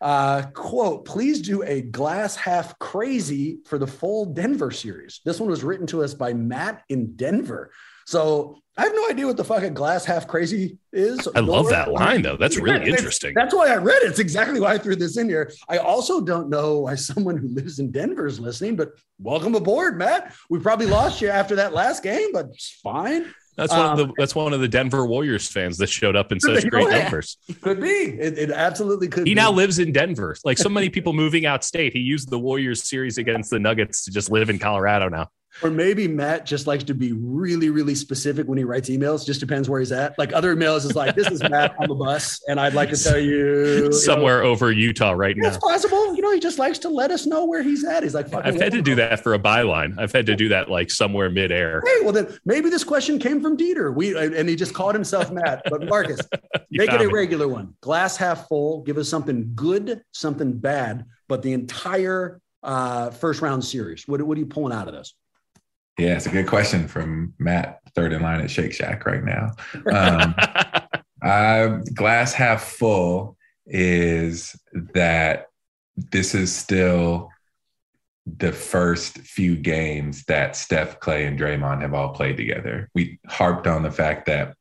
[0.00, 5.20] Uh, quote, please do a glass half crazy for the full Denver series.
[5.24, 7.70] This one was written to us by Matt in Denver.
[8.06, 11.28] So I have no idea what the fucking glass half crazy is.
[11.34, 12.38] I love that line though.
[12.38, 13.34] That's really interesting.
[13.34, 14.10] That's why I read it.
[14.10, 15.52] It's exactly why I threw this in here.
[15.68, 19.98] I also don't know why someone who lives in Denver is listening, but welcome aboard,
[19.98, 20.34] Matt.
[20.48, 23.26] We probably lost you after that last game, but it's fine.
[23.56, 26.32] That's one of the um, that's one of the Denver Warriors fans that showed up
[26.32, 27.36] in such great numbers.
[27.60, 27.88] Could be.
[27.88, 29.26] It, it absolutely could.
[29.26, 29.40] He be.
[29.40, 30.34] now lives in Denver.
[30.42, 34.06] Like so many people moving out state, he used the Warriors series against the Nuggets
[34.06, 35.28] to just live in Colorado now.
[35.62, 39.26] Or maybe Matt just likes to be really, really specific when he writes emails.
[39.26, 40.18] Just depends where he's at.
[40.18, 42.96] Like other emails is like, this is Matt on the bus, and I'd like to
[42.96, 45.48] tell you somewhere you know, over Utah right now.
[45.48, 46.14] It's possible.
[46.14, 48.02] You know, he just likes to let us know where he's at.
[48.02, 49.98] He's like, I've had to do that for a byline.
[49.98, 51.82] I've had to do that like somewhere midair.
[51.84, 53.94] Hey, well then maybe this question came from Dieter.
[53.94, 55.62] We and he just called himself Matt.
[55.68, 56.20] But Marcus,
[56.70, 57.74] make it a regular one.
[57.80, 58.82] Glass half full.
[58.82, 64.06] Give us something good, something bad, but the entire uh, first round series.
[64.06, 65.14] What, what are you pulling out of this?
[65.98, 69.52] Yeah, it's a good question from Matt, third in line at Shake Shack right now.
[69.92, 70.34] Um,
[71.22, 74.56] uh, glass half full is
[74.94, 75.46] that
[75.96, 77.30] this is still
[78.26, 82.88] the first few games that Steph, Klay, and Draymond have all played together.
[82.94, 84.54] We harped on the fact that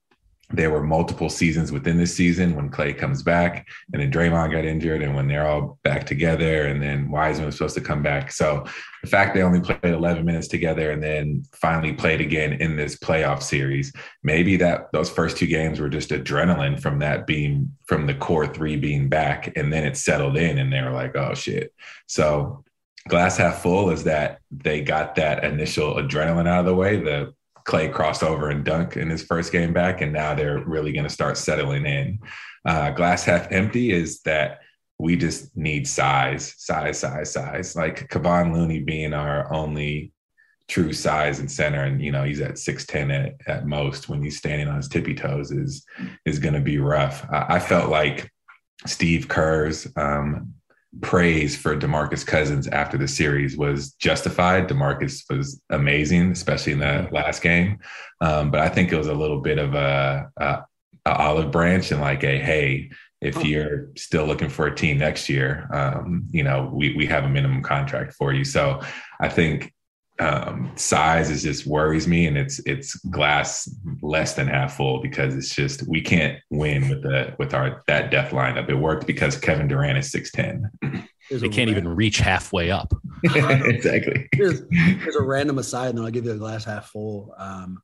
[0.54, 4.66] there were multiple seasons within this season when Klay comes back and then Draymond got
[4.66, 8.32] injured and when they're all back together and then Wiseman was supposed to come back.
[8.32, 8.66] So
[9.04, 12.98] the fact they only played 11 minutes together and then finally played again in this
[12.98, 18.06] playoff series, maybe that those first two games were just adrenaline from that being from
[18.06, 21.34] the core three being back and then it settled in and they were like, oh
[21.34, 21.74] shit.
[22.08, 22.64] So
[23.08, 26.98] glass half full is that they got that initial adrenaline out of the way.
[26.98, 27.34] The
[27.65, 31.06] Klay crossed over and dunk in his first game back, and now they're really going
[31.06, 32.19] to start settling in.
[32.65, 34.60] Uh, glass half empty is that
[35.00, 37.76] we just need size, size, size, size.
[37.76, 40.13] Like Kevon Looney being our only
[40.67, 44.21] true size and center, and you know he's at six ten at, at most when
[44.21, 45.84] he's standing on his tippy toes is
[46.26, 47.26] is going to be rough.
[47.32, 48.32] I, I, felt like
[48.86, 50.54] Steve Kerr's um,
[50.99, 54.67] praise for DeMarcus Cousins after the series was justified.
[54.67, 57.80] DeMarcus was amazing, especially in the last game.
[58.19, 60.63] Um, but I think it was a little bit of a, a
[61.06, 65.30] a olive branch and like a hey, if you're still looking for a team next
[65.30, 68.43] year, um, you know, we we have a minimum contract for you.
[68.43, 68.82] So
[69.19, 69.73] I think
[70.22, 73.68] um, size is just worries me, and it's it's glass
[74.04, 78.12] less than half full because it's just we can't win with the with our that
[78.12, 78.70] depth lineup.
[78.70, 80.70] It worked because Kevin Durant is six ten.
[81.32, 82.94] They can't even reach halfway up.
[83.24, 84.28] exactly.
[84.34, 87.34] Here's, here's, a random aside, and then I'll give you a glass half full.
[87.38, 87.82] Um,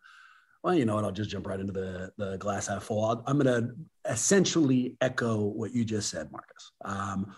[0.64, 1.06] well, you know what?
[1.06, 3.24] I'll just jump right into the the glass half full.
[3.26, 6.72] i am going to essentially echo what you just said, Marcus.
[6.86, 7.34] Um,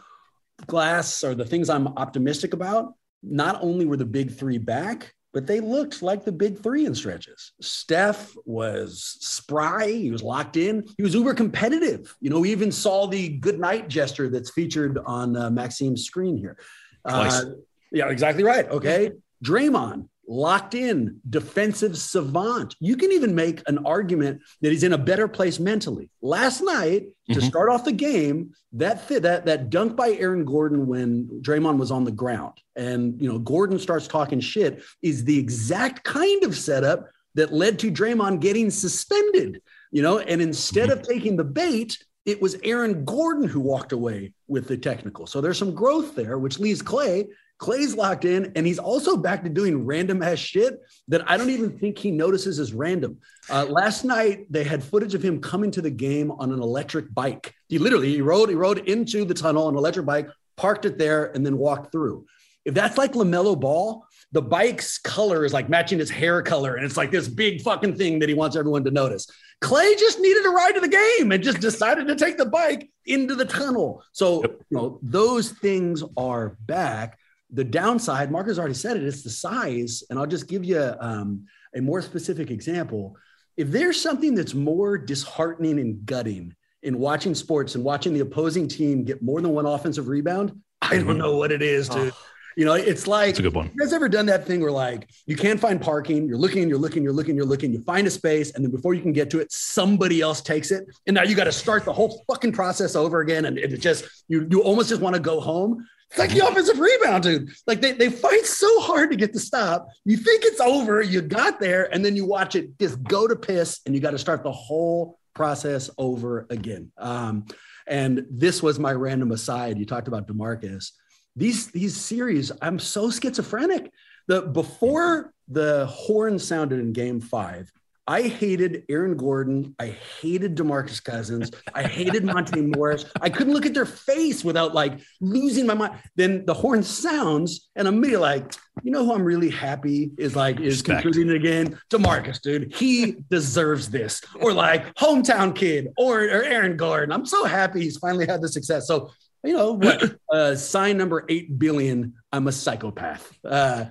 [0.68, 5.46] glass are the things I'm optimistic about not only were the big three back, but
[5.46, 7.54] they looked like the big three in stretches.
[7.62, 9.88] Steph was spry.
[9.88, 10.88] He was locked in.
[10.98, 12.16] He was uber competitive.
[12.20, 16.36] You know, we even saw the good night gesture that's featured on uh, Maxine's screen
[16.36, 16.58] here.
[17.06, 17.44] Uh,
[17.92, 18.68] yeah, exactly right.
[18.70, 19.12] Okay.
[19.44, 22.76] Draymond locked in, defensive savant.
[22.80, 26.12] You can even make an argument that he's in a better place mentally.
[26.22, 27.34] Last night, mm-hmm.
[27.34, 31.80] to start off the game, that fit, that that dunk by Aaron Gordon when Draymond
[31.80, 36.44] was on the ground, and you know Gordon starts talking shit, is the exact kind
[36.44, 39.62] of setup that led to Draymond getting suspended.
[39.92, 41.00] You know, and instead mm-hmm.
[41.00, 45.26] of taking the bait, it was Aaron Gordon who walked away with the technical.
[45.26, 49.44] So there's some growth there, which leaves Klay Klay's locked in, and he's also back
[49.44, 53.18] to doing random ass shit that I don't even think he notices as random.
[53.50, 57.14] Uh, last night they had footage of him coming to the game on an electric
[57.14, 57.54] bike.
[57.68, 60.98] He literally he rode he rode into the tunnel on an electric bike, parked it
[60.98, 62.26] there, and then walked through.
[62.64, 66.86] If that's like LaMelo Ball, the bike's color is like matching his hair color, and
[66.86, 69.28] it's like this big fucking thing that he wants everyone to notice.
[69.62, 72.90] Klay just needed a ride to the game and just decided to take the bike
[73.06, 74.02] into the tunnel.
[74.14, 77.19] So, you know, those things are back
[77.52, 80.04] the downside, Mark has already said it, it's the size.
[80.10, 83.16] And I'll just give you um, a more specific example.
[83.58, 88.68] If there's something that's more disheartening and gutting in watching sports and watching the opposing
[88.68, 92.00] team get more than one offensive rebound, I don't know what it is to.
[92.00, 92.12] Oh.
[92.56, 93.68] You know, it's like That's a good one.
[93.74, 96.78] You guys ever done that thing where like you can't find parking, you're looking, you're
[96.78, 99.30] looking, you're looking, you're looking, you find a space, and then before you can get
[99.30, 102.52] to it, somebody else takes it, and now you got to start the whole fucking
[102.52, 105.88] process over again, and it just you you almost just want to go home.
[106.10, 107.52] It's like the offensive rebound, dude.
[107.68, 109.88] Like they, they fight so hard to get the stop.
[110.06, 113.36] You think it's over, you got there, and then you watch it just go to
[113.36, 116.92] piss, and you got to start the whole process over again.
[116.98, 117.46] Um,
[117.86, 119.78] and this was my random aside.
[119.78, 120.92] You talked about Demarcus.
[121.36, 123.92] These these series, I'm so schizophrenic.
[124.28, 127.72] The before the horn sounded in game five,
[128.10, 129.76] I hated Aaron Gordon.
[129.78, 131.52] I hated Demarcus Cousins.
[131.76, 133.06] I hated Monte Morris.
[133.22, 135.94] I couldn't look at their face without like losing my mind.
[136.16, 140.36] Then the horn sounds, and I'm immediately like, you know who I'm really happy is
[140.36, 141.04] like is Respect.
[141.04, 141.80] concluding again?
[141.92, 142.74] Demarcus, dude.
[142.74, 144.22] He deserves this.
[144.42, 147.12] Or like hometown kid or, or Aaron Gordon.
[147.12, 148.88] I'm so happy he's finally had the success.
[148.88, 149.12] So
[149.44, 150.16] you know what?
[150.32, 152.14] Uh, sign number eight billion.
[152.32, 153.36] I'm a psychopath.
[153.44, 153.86] Uh,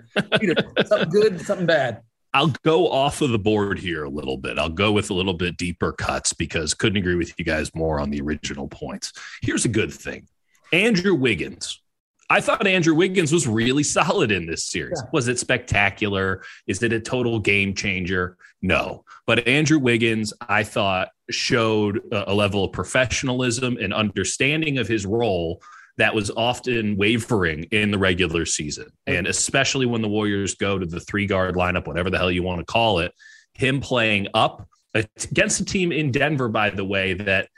[0.86, 2.02] something good, something bad.
[2.38, 4.60] I'll go off of the board here a little bit.
[4.60, 7.98] I'll go with a little bit deeper cuts because couldn't agree with you guys more
[7.98, 9.12] on the original points.
[9.42, 10.28] Here's a good thing
[10.72, 11.82] Andrew Wiggins.
[12.30, 15.02] I thought Andrew Wiggins was really solid in this series.
[15.02, 15.10] Yeah.
[15.12, 16.44] Was it spectacular?
[16.68, 18.36] Is it a total game changer?
[18.62, 19.04] No.
[19.26, 25.60] But Andrew Wiggins, I thought, showed a level of professionalism and understanding of his role
[25.98, 28.86] that was often wavering in the regular season.
[28.86, 29.18] Mm-hmm.
[29.18, 32.42] And especially when the Warriors go to the three guard lineup, whatever the hell you
[32.42, 33.12] want to call it,
[33.54, 37.48] him playing up against a team in Denver, by the way, that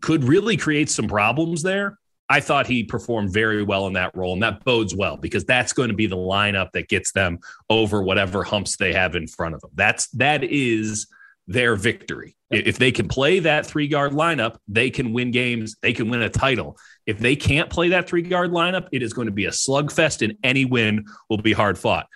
[0.00, 1.98] could really create some problems there.
[2.28, 5.72] I thought he performed very well in that role, and that bodes well because that's
[5.72, 9.54] going to be the lineup that gets them over whatever humps they have in front
[9.54, 9.70] of them.
[9.74, 11.08] That's that is
[11.46, 12.36] their victory.
[12.50, 15.76] If they can play that three guard lineup, they can win games.
[15.80, 16.76] They can win a title.
[17.06, 20.22] If they can't play that three guard lineup, it is going to be a slugfest,
[20.22, 22.06] and any win will be hard fought.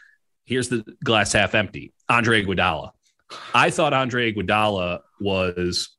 [0.45, 1.93] Here's the glass half empty.
[2.09, 2.91] Andre Iguodala.
[3.55, 5.97] I thought Andre Iguodala was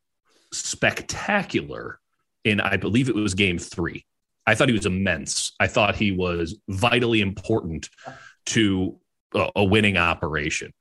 [0.53, 1.99] spectacular
[2.43, 4.05] in, I believe it was game three.
[4.45, 5.51] I thought he was immense.
[5.59, 7.89] I thought he was vitally important
[8.47, 8.97] to
[9.33, 10.73] a, a winning operation.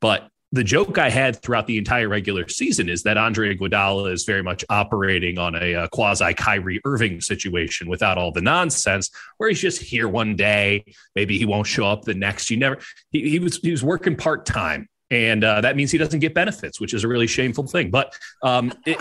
[0.00, 4.24] But the joke I had throughout the entire regular season is that Andre Iguodala is
[4.24, 9.48] very much operating on a, a quasi Kyrie Irving situation without all the nonsense, where
[9.48, 10.84] he's just here one day,
[11.14, 12.50] maybe he won't show up the next.
[12.50, 12.78] You never.
[13.10, 16.34] He, he was he was working part time, and uh, that means he doesn't get
[16.34, 17.90] benefits, which is a really shameful thing.
[17.90, 19.00] But um, it,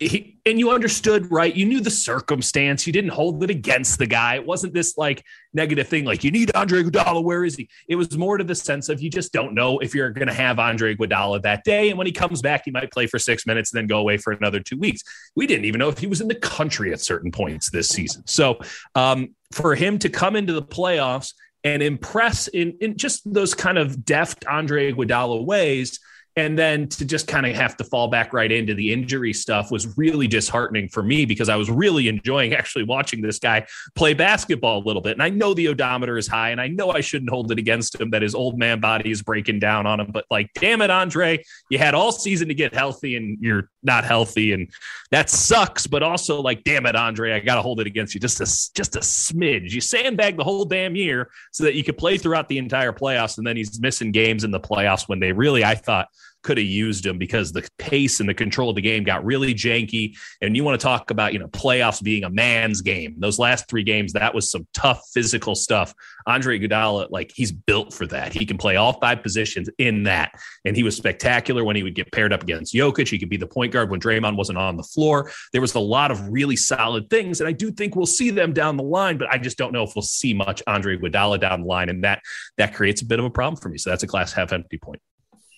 [0.00, 1.54] he, and you understood, right?
[1.54, 2.86] You knew the circumstance.
[2.86, 4.34] You didn't hold it against the guy.
[4.34, 7.22] It wasn't this like negative thing, like you need Andre Iguodala.
[7.22, 7.68] Where is he?
[7.88, 10.34] It was more to the sense of you just don't know if you're going to
[10.34, 13.46] have Andre Iguodala that day, and when he comes back, he might play for six
[13.46, 15.02] minutes and then go away for another two weeks.
[15.36, 18.26] We didn't even know if he was in the country at certain points this season.
[18.26, 18.58] So
[18.96, 23.78] um, for him to come into the playoffs and impress in in just those kind
[23.78, 26.00] of deft Andre Iguodala ways
[26.38, 29.72] and then to just kind of have to fall back right into the injury stuff
[29.72, 34.14] was really disheartening for me because I was really enjoying actually watching this guy play
[34.14, 35.14] basketball a little bit.
[35.14, 38.00] And I know the odometer is high and I know I shouldn't hold it against
[38.00, 40.12] him that his old man body is breaking down on him.
[40.12, 44.04] But like, damn it, Andre, you had all season to get healthy and you're not
[44.04, 44.52] healthy.
[44.52, 44.70] And
[45.10, 45.88] that sucks.
[45.88, 48.46] But also like, damn it, Andre, I got to hold it against you just a,
[48.76, 49.72] just a smidge.
[49.72, 53.38] You sandbag the whole damn year so that you could play throughout the entire playoffs.
[53.38, 56.06] And then he's missing games in the playoffs when they really, I thought,
[56.42, 59.54] could have used him because the pace and the control of the game got really
[59.54, 60.16] janky.
[60.40, 63.16] And you want to talk about, you know, playoffs being a man's game.
[63.18, 65.94] Those last three games, that was some tough physical stuff.
[66.26, 68.32] Andre Iguodala, like he's built for that.
[68.32, 70.32] He can play all five positions in that.
[70.64, 73.08] And he was spectacular when he would get paired up against Jokic.
[73.08, 75.30] He could be the point guard when Draymond wasn't on the floor.
[75.52, 77.40] There was a lot of really solid things.
[77.40, 79.82] And I do think we'll see them down the line, but I just don't know
[79.82, 81.88] if we'll see much Andre Iguodala down the line.
[81.88, 82.22] And that
[82.56, 83.78] that creates a bit of a problem for me.
[83.78, 85.00] So that's a glass half empty point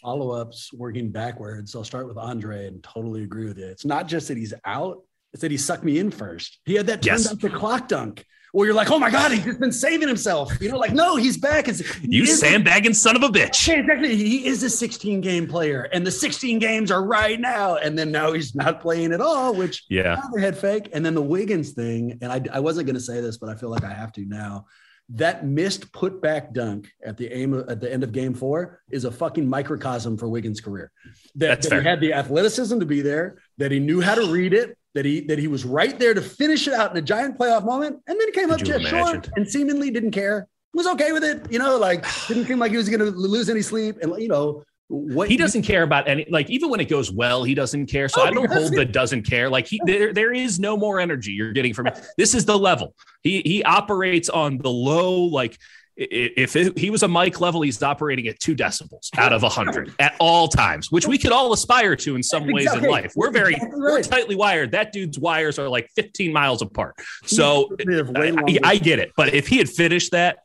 [0.01, 1.75] follow ups working backwards.
[1.75, 3.67] I'll start with Andre and totally agree with you.
[3.67, 6.59] It's not just that he's out, it's that he sucked me in first.
[6.65, 7.33] He had that turned yes.
[7.33, 10.61] up the clock dunk where you're like, oh my God, he's just been saving himself.
[10.61, 11.69] You know, like, no, he's back.
[11.69, 13.69] It's, you sandbagging son of a bitch.
[13.73, 14.17] Exactly.
[14.17, 17.77] He is a 16 game player, and the 16 games are right now.
[17.77, 20.91] And then now he's not playing at all, which yeah, head fake.
[20.93, 23.55] And then the Wiggins thing, and I, I wasn't going to say this, but I
[23.55, 24.67] feel like I have to now
[25.14, 29.05] that missed putback dunk at the aim of, at the end of game four is
[29.05, 30.92] a fucking microcosm for Wiggins' career.
[31.35, 34.55] That, that he had the athleticism to be there, that he knew how to read
[34.55, 37.38] it, that he that he was right there to finish it out in a giant
[37.38, 40.49] playoff moment, and then he came Could up just short and seemingly didn't care.
[40.73, 43.49] Was okay with it, you know, like didn't seem like he was going to lose
[43.49, 46.88] any sleep, and you know, what he doesn't care about any like even when it
[46.88, 49.81] goes well he doesn't care so oh, i don't hold the doesn't care like he
[49.87, 53.40] there, there is no more energy you're getting from it this is the level he
[53.44, 55.57] he operates on the low like
[56.00, 59.50] if it, he was a mic level, he's operating at two decibels out of a
[59.50, 62.87] hundred at all times, which we could all aspire to in some ways exactly.
[62.87, 63.12] in life.
[63.14, 63.92] We're very exactly right.
[63.92, 64.72] we're tightly wired.
[64.72, 66.94] That dude's wires are like 15 miles apart.
[67.26, 67.76] So
[68.16, 69.12] I, I, get it.
[69.14, 70.38] But if he had finished that,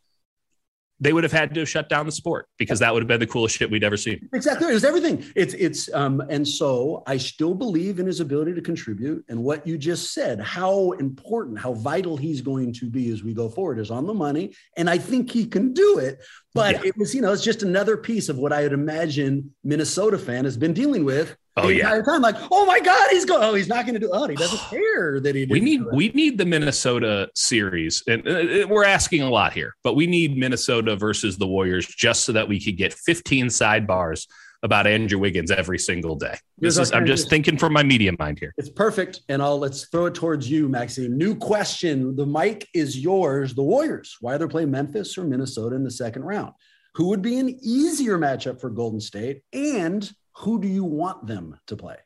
[0.99, 3.19] they would have had to have shut down the sport because that would have been
[3.19, 4.29] the coolest shit we'd ever seen.
[4.33, 4.69] Exactly.
[4.69, 5.25] It was everything.
[5.35, 9.67] It's it's um and so I still believe in his ability to contribute and what
[9.67, 13.79] you just said, how important, how vital he's going to be as we go forward
[13.79, 14.53] is on the money.
[14.77, 16.23] And I think he can do it.
[16.53, 16.89] But yeah.
[16.89, 20.45] it was, you know, it's just another piece of what I would imagine Minnesota fan
[20.45, 22.03] has been dealing with oh, the entire yeah.
[22.03, 22.21] time.
[22.21, 24.59] Like, oh my God, he's going, oh, he's not going to do oh, he doesn't
[24.69, 28.03] care that he We need we need the Minnesota series.
[28.07, 31.87] And uh, uh, we're asking a lot here, but we need Minnesota versus the Warriors
[31.87, 34.27] just so that we could get 15 sidebars
[34.63, 36.35] about Andrew Wiggins every single day.
[36.57, 38.53] This is, I'm just thinking from my media mind here.
[38.57, 39.21] It's perfect.
[39.29, 41.15] And I'll let's throw it towards you, Maxime.
[41.17, 42.15] New question.
[42.15, 43.53] The mic is yours.
[43.53, 44.17] The Warriors.
[44.21, 46.53] Why they play Memphis or Minnesota in the second round?
[46.95, 49.43] Who would be an easier matchup for Golden State?
[49.53, 51.97] And who do you want them to play?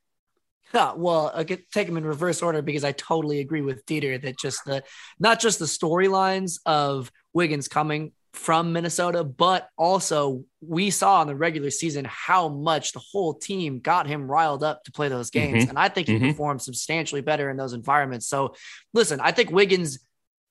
[0.74, 4.22] Yeah, well, I get take them in reverse order because I totally agree with Dieter
[4.22, 4.84] that just the
[5.20, 11.36] not just the storylines of Wiggins coming from Minnesota, but also we saw in the
[11.36, 15.64] regular season how much the whole team got him riled up to play those games.
[15.64, 15.70] Mm-hmm.
[15.70, 16.28] And I think he mm-hmm.
[16.28, 18.28] performed substantially better in those environments.
[18.28, 18.54] So
[18.94, 20.00] listen, I think Wiggins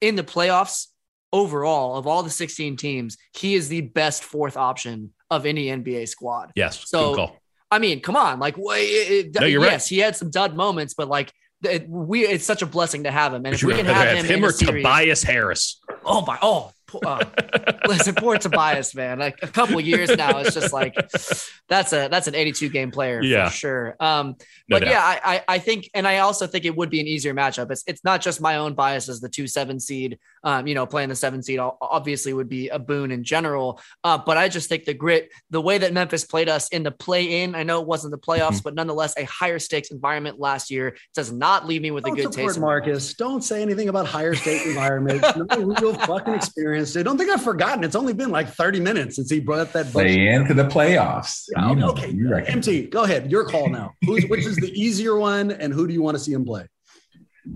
[0.00, 0.88] in the playoffs
[1.32, 6.08] overall of all the 16 teams, he is the best fourth option of any NBA
[6.08, 6.50] squad.
[6.56, 6.88] Yes.
[6.88, 7.36] So
[7.70, 9.82] I mean, come on, like, it, no, yes, right.
[9.88, 13.34] he had some dud moments, but like, it, we it's such a blessing to have
[13.34, 13.44] him.
[13.44, 15.80] And if we can have, have him, him or series, Tobias Harris.
[16.04, 16.70] Oh my, oh
[17.04, 17.24] uh,
[17.86, 19.18] listen, poor Tobias, man.
[19.18, 20.94] Like a couple years now, it's just like
[21.68, 23.48] that's a that's an 82 game player yeah.
[23.48, 23.96] for sure.
[24.00, 24.36] Um,
[24.68, 24.90] no but doubt.
[24.90, 27.70] yeah, I, I think, and I also think it would be an easier matchup.
[27.70, 30.18] It's it's not just my own bias as the two seven seed.
[30.44, 33.80] Um, you know, playing the seven seed obviously would be a boon in general.
[34.04, 36.90] Uh, but I just think the grit, the way that Memphis played us in the
[36.90, 38.64] play in, I know it wasn't the playoffs, mm-hmm.
[38.64, 42.22] but nonetheless a higher stakes environment last year does not leave me with Don't a
[42.22, 42.60] good taste.
[42.60, 45.24] Marcus, don't say anything about higher stakes environment.
[45.36, 46.77] no real fucking experience.
[46.78, 47.84] I don't think I've forgotten.
[47.84, 49.86] It's only been like 30 minutes since he brought that.
[49.86, 51.44] Play into the playoffs.
[51.56, 53.30] Yeah, you okay, you MT, go ahead.
[53.30, 53.92] Your call now.
[54.06, 56.66] Who's, which is the easier one, and who do you want to see him play?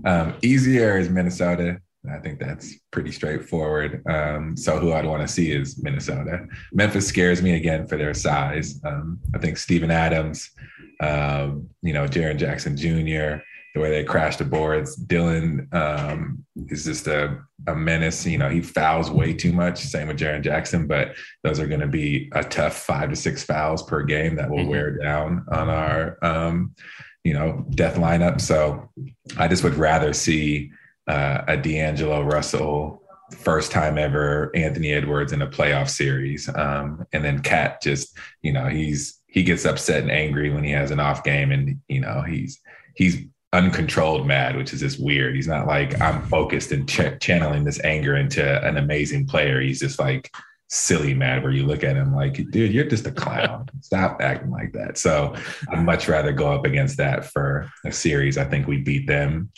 [0.05, 1.79] Um, easier is Minnesota.
[2.11, 4.01] I think that's pretty straightforward.
[4.09, 6.45] Um, so who I'd want to see is Minnesota.
[6.73, 8.81] Memphis scares me again for their size.
[8.85, 10.51] Um, I think Steven Adams
[10.99, 13.41] Um, you know, Jaren Jackson Jr.,
[13.73, 14.95] the way they crash the boards.
[14.95, 18.25] Dillon um, is just a, a menace.
[18.25, 19.79] You know, he fouls way too much.
[19.79, 23.43] Same with Jaren Jackson, but those are going to be a tough five to six
[23.43, 24.69] fouls per game that will mm-hmm.
[24.69, 26.75] wear down on our, um,
[27.23, 28.39] you know, death lineup.
[28.39, 28.89] So
[29.37, 30.71] I just would rather see
[31.07, 33.01] uh, a D'Angelo Russell
[33.33, 36.47] first time ever Anthony Edwards in a playoff series.
[36.53, 40.69] Um, and then KAT just, you know, he's he gets upset and angry when he
[40.71, 42.61] has an off game and you know, he's
[42.95, 45.35] he's uncontrolled mad, which is just weird.
[45.35, 49.61] He's not like I'm focused and ch- channeling this anger into an amazing player.
[49.61, 50.31] He's just like
[50.69, 53.69] silly mad where you look at him like, dude, you're just a clown.
[53.81, 54.97] Stop acting like that.
[54.97, 55.35] So
[55.69, 58.39] I'd much rather go up against that for a series.
[58.39, 59.51] I think we beat them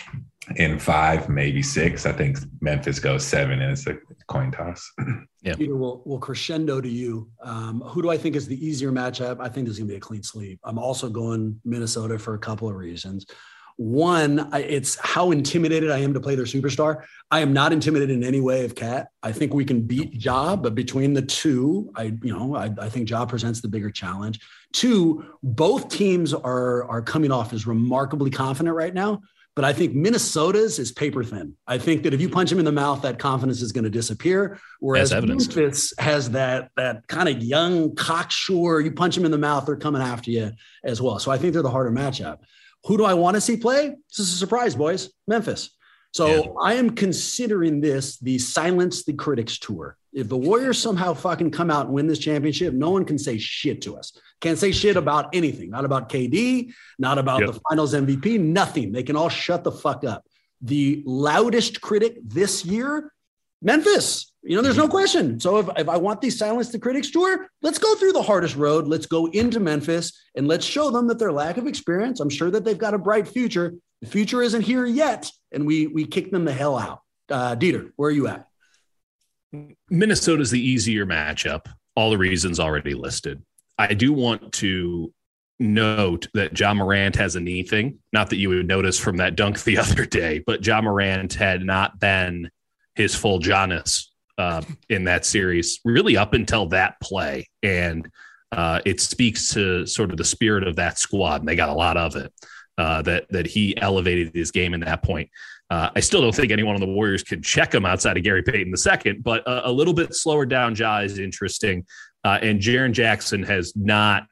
[0.58, 2.06] in five, maybe six.
[2.06, 4.92] I think Memphis goes seven, and it's a coin toss.
[5.46, 5.54] Yeah.
[5.54, 7.30] Peter, we'll, we'll crescendo to you.
[7.44, 9.40] Um, who do I think is the easier matchup?
[9.40, 10.60] I think there's going to be a clean sweep.
[10.64, 13.28] I'm also going Minnesota for a couple of reasons.
[13.78, 17.04] One, it's how intimidated I am to play their superstar.
[17.30, 19.08] I am not intimidated in any way of KAT.
[19.22, 22.90] I think we can beat Ja, but between the two, I you know I, I
[22.90, 24.40] think Ja presents the bigger challenge.
[24.72, 29.22] Two, both teams are are coming off as remarkably confident right now.
[29.56, 31.56] But I think Minnesota's is paper thin.
[31.66, 33.90] I think that if you punch him in the mouth, that confidence is going to
[33.90, 34.60] disappear.
[34.82, 38.82] Whereas Memphis has that that kind of young cocksure.
[38.82, 40.52] You punch him in the mouth, they're coming after you
[40.84, 41.20] as well.
[41.20, 42.40] So I think they're the harder matchup.
[42.86, 43.96] Who do I want to see play?
[44.10, 45.12] This is a surprise, boys.
[45.28, 45.72] Memphis.
[46.14, 46.42] So yeah.
[46.62, 49.98] I am considering this the silence the critics tour.
[50.14, 53.38] If the Warriors somehow fucking come out and win this championship, no one can say
[53.38, 54.18] shit to us.
[54.40, 55.72] Can't say shit about anything.
[55.72, 57.52] Not about KD, not about yep.
[57.52, 58.94] the finals MVP, nothing.
[58.94, 60.26] They can all shut the fuck up.
[60.62, 63.12] The loudest critic this year,
[63.62, 64.32] Memphis.
[64.48, 65.40] You know, there's no question.
[65.40, 68.56] So if, if I want these silence the critics tour, let's go through the hardest
[68.56, 68.88] road.
[68.88, 72.52] Let's go into Memphis and let's show them that their lack of experience, I'm sure
[72.52, 73.74] that they've got a bright future.
[74.02, 75.32] The future isn't here yet.
[75.52, 77.02] And we we kick them the hell out.
[77.28, 78.48] Uh, Dieter, where are you at?
[79.90, 81.66] Minnesota's the easier matchup.
[81.96, 83.42] All the reasons already listed.
[83.80, 85.12] I do want to
[85.60, 88.00] note that Ja Morant has a knee thing.
[88.14, 91.64] Not that you would notice from that dunk the other day, but Ja Morant had
[91.64, 92.52] not been
[92.94, 97.48] his full Giannis uh, in that series, really up until that play.
[97.64, 98.10] And
[98.52, 101.42] uh, it speaks to sort of the spirit of that squad.
[101.42, 102.34] And they got a lot of it.
[102.78, 105.30] Uh, that that he elevated his game in that point.
[105.70, 108.44] Uh, I still don't think anyone on the Warriors could check him outside of Gary
[108.44, 111.86] Payton the second, but a, a little bit slower down Ja is interesting.
[112.26, 114.28] Uh, and Jaren Jackson has not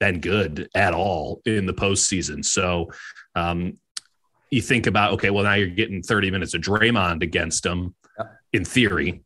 [0.00, 2.44] been good at all in the postseason.
[2.44, 2.90] So
[3.34, 3.78] um,
[4.50, 7.94] you think about okay, well now you're getting 30 minutes of Draymond against him
[8.52, 9.22] in theory,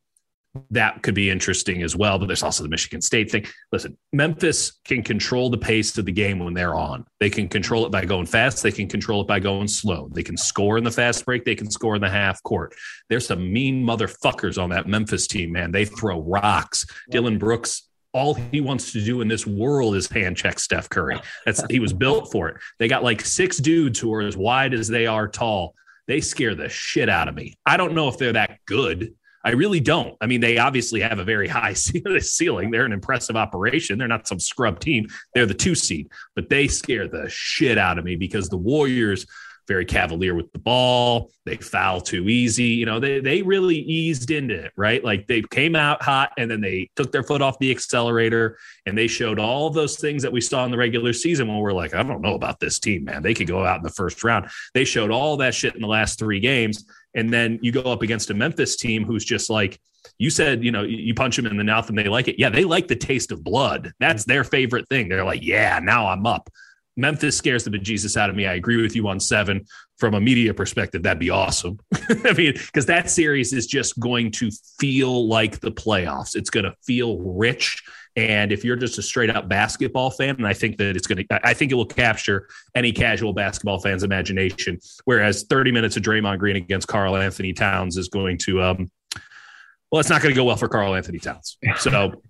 [0.71, 2.19] that could be interesting as well.
[2.19, 3.47] But there's also the Michigan State thing.
[3.73, 7.05] Listen, Memphis can control the pace of the game when they're on.
[7.19, 8.63] They can control it by going fast.
[8.63, 10.09] They can control it by going slow.
[10.13, 11.45] They can score in the fast break.
[11.45, 12.75] They can score in the half court.
[13.09, 15.73] There's some mean motherfuckers on that Memphis team, man.
[15.73, 16.87] They throw rocks.
[17.11, 21.21] Dillon Brooks all he wants to do in this world is hand check Steph Curry.
[21.45, 22.57] That's he was built for it.
[22.79, 25.75] They got like six dudes who are as wide as they are tall
[26.07, 27.57] they scare the shit out of me.
[27.65, 29.15] I don't know if they're that good.
[29.45, 30.17] I really don't.
[30.23, 32.71] I mean, they obviously have a very high ceiling.
[32.71, 33.99] They're an impressive operation.
[33.99, 35.07] They're not some scrub team.
[35.35, 39.27] They're the two seed, but they scare the shit out of me because the Warriors
[39.67, 41.31] very cavalier with the ball.
[41.45, 42.65] They foul too easy.
[42.65, 45.03] You know, they they really eased into it, right?
[45.03, 48.97] Like they came out hot and then they took their foot off the accelerator and
[48.97, 51.95] they showed all those things that we saw in the regular season when we're like,
[51.95, 53.23] I don't know about this team, man.
[53.23, 54.49] They could go out in the first round.
[54.75, 56.85] They showed all that shit in the last three games.
[57.15, 59.81] And then you go up against a Memphis team who's just like,
[60.19, 62.39] you said, you know, you punch them in the mouth and they like it.
[62.39, 63.93] Yeah, they like the taste of blood.
[64.01, 65.09] That's their favorite thing.
[65.09, 66.51] They're like, yeah, now I'm up.
[66.97, 68.47] Memphis scares the bejesus out of me.
[68.47, 69.67] I agree with you on seven.
[69.99, 71.79] From a media perspective, that'd be awesome.
[72.25, 76.35] I mean, because that series is just going to feel like the playoffs.
[76.35, 77.83] It's going to feel rich.
[78.17, 81.25] And if you're just a straight up basketball fan, and I think that it's going
[81.27, 84.79] to, I think it will capture any casual basketball fan's imagination.
[85.05, 88.91] Whereas 30 minutes of Draymond Green against Karl-Anthony Towns is going to, um,
[89.91, 91.57] well, it's not going to go well for Karl-Anthony Towns.
[91.79, 92.21] So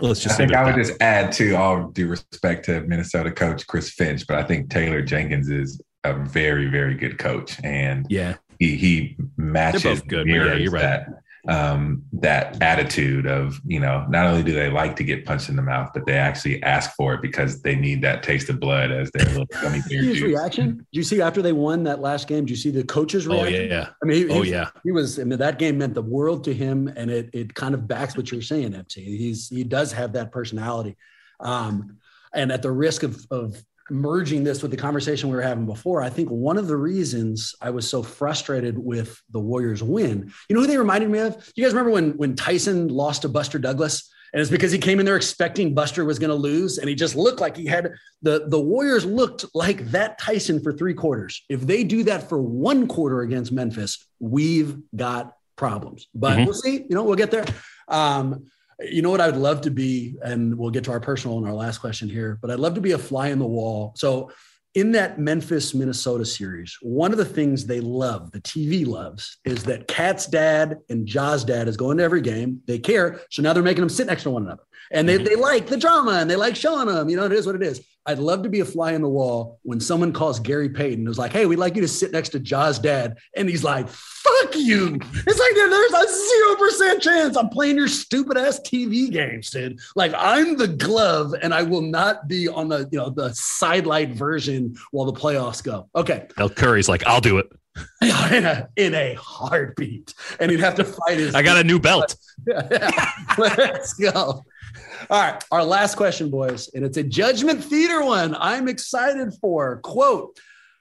[0.00, 3.66] Let's just I think I would just add to all due respect to Minnesota coach
[3.66, 8.36] Chris Finch, but I think Taylor Jenkins is a very, very good coach, and yeah,
[8.58, 10.82] he he matches good, yeah, you're right.
[10.82, 11.08] that
[11.48, 15.56] um, that attitude of you know not only do they like to get punched in
[15.56, 18.90] the mouth, but they actually ask for it because they need that taste of blood
[18.90, 20.02] as their little gummy bear.
[20.02, 20.86] His reaction?
[20.92, 22.44] Do you see after they won that last game?
[22.44, 23.54] Do you see the coach's reaction?
[23.54, 23.88] Oh yeah, yeah.
[24.02, 24.70] I mean, he, oh yeah.
[24.84, 25.18] He was.
[25.18, 28.14] I mean, that game meant the world to him, and it it kind of backs
[28.14, 28.96] what you're saying, FT.
[28.96, 30.96] He's he does have that personality,
[31.40, 31.96] um,
[32.34, 36.02] and at the risk of of merging this with the conversation we were having before,
[36.02, 40.56] I think one of the reasons I was so frustrated with the Warriors win, you
[40.56, 41.52] know who they reminded me of?
[41.54, 44.10] You guys remember when when Tyson lost to Buster Douglas?
[44.32, 46.94] And it's because he came in there expecting Buster was going to lose, and he
[46.94, 51.42] just looked like he had the the Warriors looked like that Tyson for three quarters.
[51.48, 56.08] If they do that for one quarter against Memphis, we've got problems.
[56.14, 56.44] But mm-hmm.
[56.44, 56.74] we'll see.
[56.76, 57.46] You know, we'll get there.
[57.88, 58.44] Um,
[58.80, 61.54] you know what I'd love to be, and we'll get to our personal and our
[61.54, 63.92] last question here, but I'd love to be a fly in the wall.
[63.96, 64.30] So
[64.74, 69.64] in that Memphis, Minnesota series, one of the things they love, the TV loves, is
[69.64, 72.60] that KAT's dad and Ja's dad is going to every game.
[72.66, 73.20] They care.
[73.30, 74.62] So now they're making them sit next to one another.
[74.90, 75.24] And they, mm-hmm.
[75.24, 77.62] they like the drama and they like showing them, you know, it is what it
[77.62, 77.84] is.
[78.06, 81.08] I'd love to be a fly in the wall when someone calls Gary Payton and
[81.08, 83.18] was like, hey, we'd like you to sit next to Ja's dad.
[83.36, 83.88] And he's like,
[84.42, 84.98] fuck you.
[85.26, 89.78] It's like there's a zero percent chance I'm playing your stupid ass TV games, dude.
[89.96, 94.10] Like I'm the glove and I will not be on the you know the sidelight
[94.10, 95.88] version while the playoffs go.
[95.94, 96.26] Okay.
[96.36, 97.50] Dell Curry's like, I'll do it.
[98.02, 100.14] in a in a heartbeat.
[100.40, 102.16] And he'd have to fight his I got a new belt.
[103.38, 104.44] Let's go.
[105.10, 108.36] All right, our last question, boys, and it's a judgment theater one.
[108.38, 109.78] I'm excited for.
[109.78, 110.38] Quote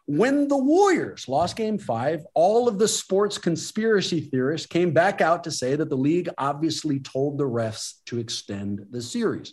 [0.09, 5.43] When the Warriors lost game five, all of the sports conspiracy theorists came back out
[5.43, 9.51] to say that the league obviously told the refs to extend the series.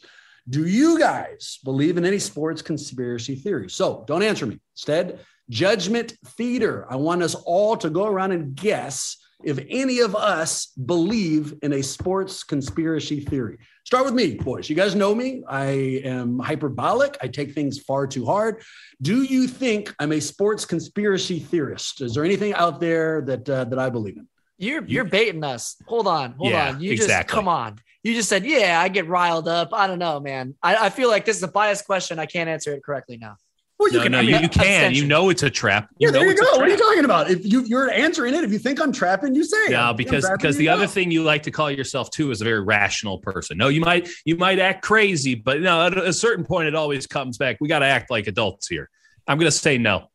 [0.48, 3.74] Do you guys believe in any sports conspiracy theories?
[3.74, 4.60] So don't answer me.
[4.76, 5.18] Instead,
[5.50, 6.86] judgment theater.
[6.88, 11.72] I want us all to go around and guess if any of us believe in
[11.72, 13.58] a sports conspiracy theory.
[13.84, 14.70] Start with me, boys.
[14.70, 15.42] You guys know me.
[15.46, 15.66] I
[16.04, 17.18] am hyperbolic.
[17.20, 18.62] I take things far too hard.
[19.02, 22.00] Do you think I'm a sports conspiracy theorist?
[22.00, 24.26] Is there anything out there that uh, that I believe in?
[24.56, 25.76] You're you're baiting us.
[25.86, 26.80] Hold on, hold yeah, on.
[26.80, 27.14] You exactly.
[27.14, 27.78] just come on.
[28.02, 29.70] You just said, yeah, I get riled up.
[29.72, 30.54] I don't know, man.
[30.62, 32.18] I, I feel like this is a biased question.
[32.18, 33.36] I can't answer it correctly now.
[33.78, 34.12] Well, you no, can.
[34.12, 34.94] No, I mean, you, you can.
[34.94, 35.88] You know it's a trap.
[35.98, 36.44] You yeah, there you go.
[36.52, 37.30] What are you talking about?
[37.30, 39.68] If you, you're answering it, if you think I'm trapping, you say.
[39.70, 42.60] No, because because the other thing you like to call yourself too is a very
[42.60, 43.58] rational person.
[43.58, 47.06] No, you might you might act crazy, but no, at a certain point, it always
[47.06, 47.56] comes back.
[47.60, 48.88] We got to act like adults here.
[49.26, 50.08] I'm going to say no.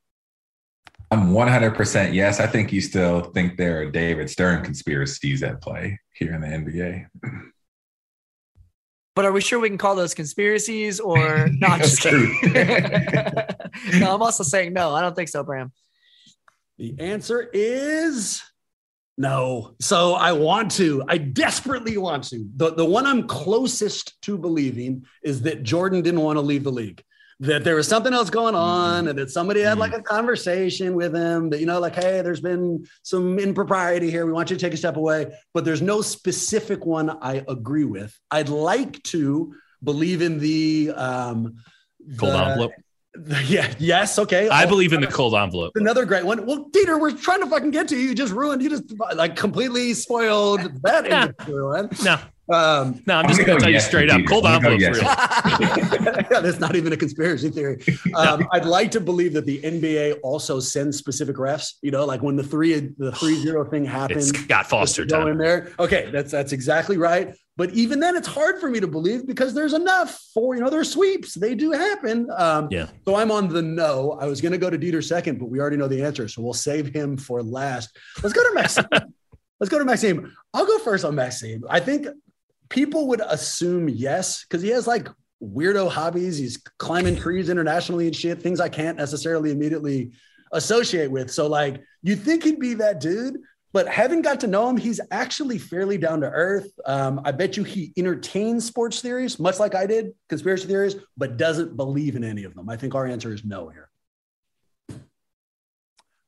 [1.12, 2.40] I'm 100% yes.
[2.40, 6.48] I think you still think there are David Stern conspiracies at play here in the
[6.48, 7.08] NBA.
[9.16, 11.80] But are we sure we can call those conspiracies or not?
[11.80, 12.38] just kidding.
[14.00, 14.94] no, I'm also saying no.
[14.94, 15.72] I don't think so, Bram.
[16.78, 18.42] The answer is
[19.18, 19.76] no.
[19.82, 21.04] So I want to.
[21.08, 22.48] I desperately want to.
[22.56, 26.72] The, the one I'm closest to believing is that Jordan didn't want to leave the
[26.72, 27.04] league
[27.40, 31.16] that there was something else going on and that somebody had like a conversation with
[31.16, 34.62] him that you know like hey there's been some impropriety here we want you to
[34.62, 39.54] take a step away but there's no specific one i agree with i'd like to
[39.84, 41.56] believe in the um
[42.18, 42.72] cold the, envelope
[43.46, 43.74] yeah.
[43.80, 44.20] Yes.
[44.20, 44.48] Okay.
[44.50, 45.74] I believe in the cold envelope.
[45.76, 46.46] Another great one.
[46.46, 48.10] Well, Dieter, we're trying to fucking get to you.
[48.10, 48.62] You just ruined.
[48.62, 51.36] You just like completely spoiled that.
[51.48, 51.90] no.
[52.04, 52.20] No.
[52.52, 54.22] Um, no, I'm just going to tell you straight up.
[54.28, 54.80] Cold envelope.
[54.80, 55.00] Yes.
[55.02, 57.82] yeah, that's not even a conspiracy theory.
[58.16, 61.76] Um, I'd like to believe that the NBA also sends specific refs.
[61.82, 64.30] You know, like when the three the three zero thing happens.
[64.30, 65.28] Scott Foster go time.
[65.30, 65.74] in there.
[65.80, 67.36] Okay, that's that's exactly right.
[67.56, 70.70] But even then, it's hard for me to believe because there's enough for you know
[70.70, 71.36] there's sweeps.
[71.36, 72.28] They do happen.
[72.36, 72.88] Um, yeah.
[73.06, 74.18] So I'm on the no.
[74.20, 76.42] I was going to go to Dieter second, but we already know the answer, so
[76.42, 77.96] we'll save him for last.
[78.24, 78.88] Let's go to Maxime.
[79.60, 80.34] Let's go to Maxime.
[80.54, 81.66] I'll go first on Maxime.
[81.70, 82.08] I think
[82.70, 85.10] people would assume yes, because he has like
[85.42, 86.38] weirdo hobbies.
[86.38, 90.12] He's climbing trees internationally and shit, things I can't necessarily immediately
[90.52, 91.32] associate with.
[91.32, 93.38] So, like, you think he'd be that dude,
[93.72, 96.72] but having got to know him, he's actually fairly down to earth.
[96.86, 101.38] Um, I bet you he entertains sports theories, much like I did, conspiracy theories, but
[101.38, 102.70] doesn't believe in any of them.
[102.70, 103.90] I think our answer is no here.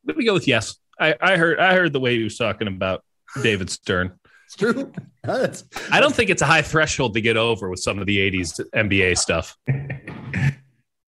[0.06, 0.78] Let me go with yes.
[1.00, 3.04] I, I heard I heard the way he was talking about
[3.42, 4.20] David Stern.
[4.52, 4.92] It's true.
[5.92, 8.60] I don't think it's a high threshold to get over with some of the 80s
[8.76, 9.58] NBA stuff.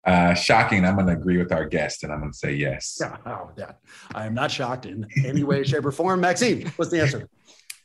[0.05, 0.85] Uh, shocking.
[0.85, 3.01] I'm going to agree with our guest and I'm going to say yes.
[3.25, 3.71] Oh, yeah.
[4.17, 6.21] I am not shocked in any way, shape, or form.
[6.21, 7.29] Maxime, what's the answer?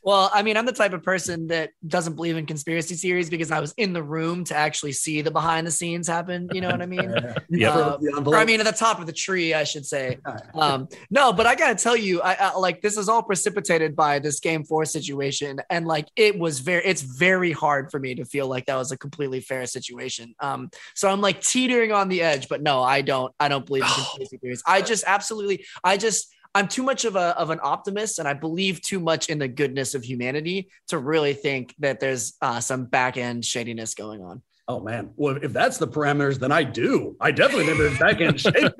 [0.02, 3.50] Well, I mean, I'm the type of person that doesn't believe in conspiracy theories because
[3.50, 6.48] I was in the room to actually see the behind the scenes happen.
[6.52, 7.14] You know what I mean?
[7.50, 7.70] yeah.
[7.70, 10.18] Uh, or I mean, at the top of the tree, I should say.
[10.54, 13.94] Um, no, but I got to tell you, I, I, like this is all precipitated
[13.94, 18.14] by this game four situation, and like it was very, it's very hard for me
[18.16, 20.34] to feel like that was a completely fair situation.
[20.40, 23.84] Um, so I'm like teetering on the edge, but no, I don't, I don't believe
[23.84, 24.62] in conspiracy theories.
[24.66, 28.34] I just absolutely, I just I'm too much of a of an optimist, and I
[28.34, 32.86] believe too much in the goodness of humanity to really think that there's uh, some
[32.86, 34.42] back end shadiness going on.
[34.70, 35.10] Oh man.
[35.16, 37.16] Well, if that's the parameters, then I do.
[37.22, 38.70] I definitely think there's backhand shape.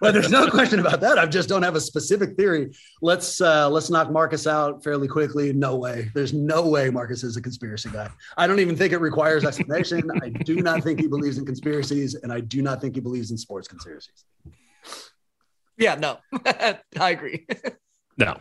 [0.00, 1.18] but there's no question about that.
[1.18, 2.72] I just don't have a specific theory.
[3.02, 5.52] Let's uh let's knock Marcus out fairly quickly.
[5.52, 6.08] No way.
[6.14, 8.08] There's no way Marcus is a conspiracy guy.
[8.36, 10.08] I don't even think it requires explanation.
[10.22, 13.32] I do not think he believes in conspiracies, and I do not think he believes
[13.32, 14.24] in sports conspiracies.
[15.78, 16.18] Yeah, no,
[17.00, 17.46] I agree.
[18.16, 18.36] No.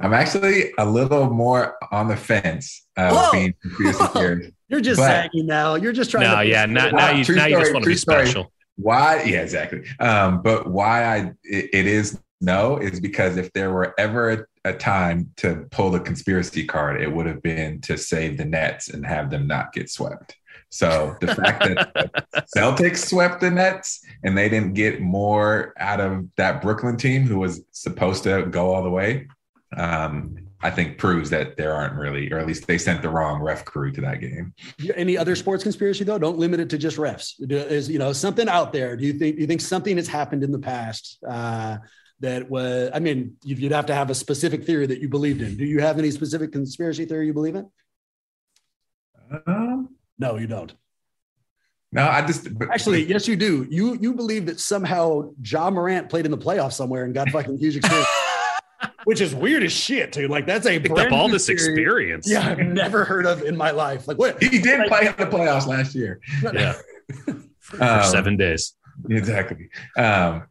[0.00, 4.52] I'm actually a little more on the fence uh, being conspiracy.
[4.68, 5.76] You're just But- saggy now.
[5.76, 6.66] You're just trying No, to yeah.
[6.66, 8.26] Now, now you True now you just want to be true story.
[8.26, 8.52] special.
[8.76, 9.22] Why?
[9.22, 9.84] Yeah, exactly.
[10.00, 14.70] Um, but why I it, it is no is because if there were ever a,
[14.70, 18.88] a time to pull the conspiracy card, it would have been to save the Nets
[18.88, 20.36] and have them not get swept.
[20.74, 21.94] So the fact that
[22.32, 27.22] the Celtics swept the Nets and they didn't get more out of that Brooklyn team
[27.22, 29.28] who was supposed to go all the way,
[29.76, 33.40] um, I think proves that there aren't really, or at least they sent the wrong
[33.40, 34.52] ref crew to that game.
[34.96, 36.18] Any other sports conspiracy though?
[36.18, 37.34] Don't limit it to just refs.
[37.38, 38.96] Is you know something out there?
[38.96, 39.36] Do you think?
[39.36, 41.76] Do you think something has happened in the past uh,
[42.18, 42.90] that was?
[42.92, 45.56] I mean, you'd you'd have to have a specific theory that you believed in.
[45.56, 47.70] Do you have any specific conspiracy theory you believe in?
[49.46, 50.72] Um, No, you don't.
[51.92, 53.66] no, I just but- Actually, yes, you do.
[53.70, 57.58] You you believe that somehow Ja Morant played in the playoffs somewhere and got fucking
[57.58, 58.08] huge experience,
[59.04, 60.30] which is weird as shit, dude.
[60.30, 61.54] Like that's a Picked up all this theory.
[61.56, 62.28] experience.
[62.30, 64.06] Yeah, I've never heard of in my life.
[64.08, 64.42] Like what?
[64.42, 66.20] he did play in the playoffs last year.
[66.42, 66.74] Yeah.
[67.24, 68.74] For, for Um, seven days.
[69.10, 69.68] Exactly.
[69.96, 70.44] Um,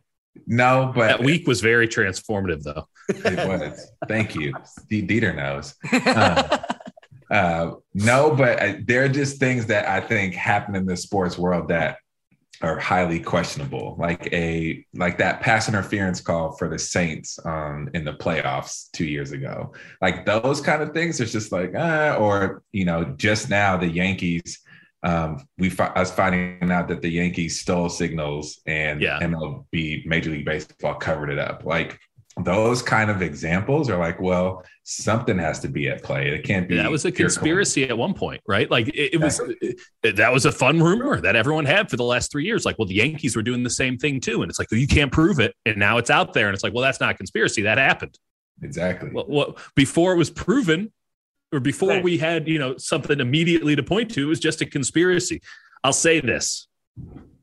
[0.48, 2.88] no, but That week was very transformative, though.
[3.10, 3.88] it was.
[4.08, 4.54] Thank you.
[4.90, 5.76] D- Dieter knows.
[5.92, 6.58] Uh,
[7.32, 11.38] uh, no, but uh, there are just things that I think happen in the sports
[11.38, 11.98] world that
[12.62, 18.06] are highly questionable, like a like that pass interference call for the Saints um, in
[18.06, 19.74] the playoffs two years ago.
[20.02, 23.88] Like those kind of things, it's just like, uh, or you know, just now the
[23.88, 24.60] Yankees.
[25.06, 29.20] Um, we fi- us finding out that the Yankees stole signals and Yeah.
[29.20, 31.66] MLB Major League Baseball covered it up.
[31.66, 32.00] Like
[32.44, 36.30] those kind of examples are like, well, something has to be at play.
[36.30, 36.76] It can't be.
[36.78, 38.70] That was a conspiracy at one point, right?
[38.70, 39.40] Like it, it was.
[39.62, 39.80] it-
[40.18, 42.66] that was a fun rumor that everyone had for the last three years.
[42.66, 44.88] Like, well, the Yankees were doing the same thing too, and it's like well, you
[44.88, 47.14] can't prove it, and now it's out there, and it's like, well, that's not a
[47.14, 47.62] conspiracy.
[47.62, 48.18] That happened.
[48.62, 49.10] Exactly.
[49.14, 50.92] Well, well before it was proven,
[51.54, 52.04] or before Right.
[52.04, 55.42] we had you know something immediately to point to, it was just a conspiracy.
[55.84, 56.68] I'll say this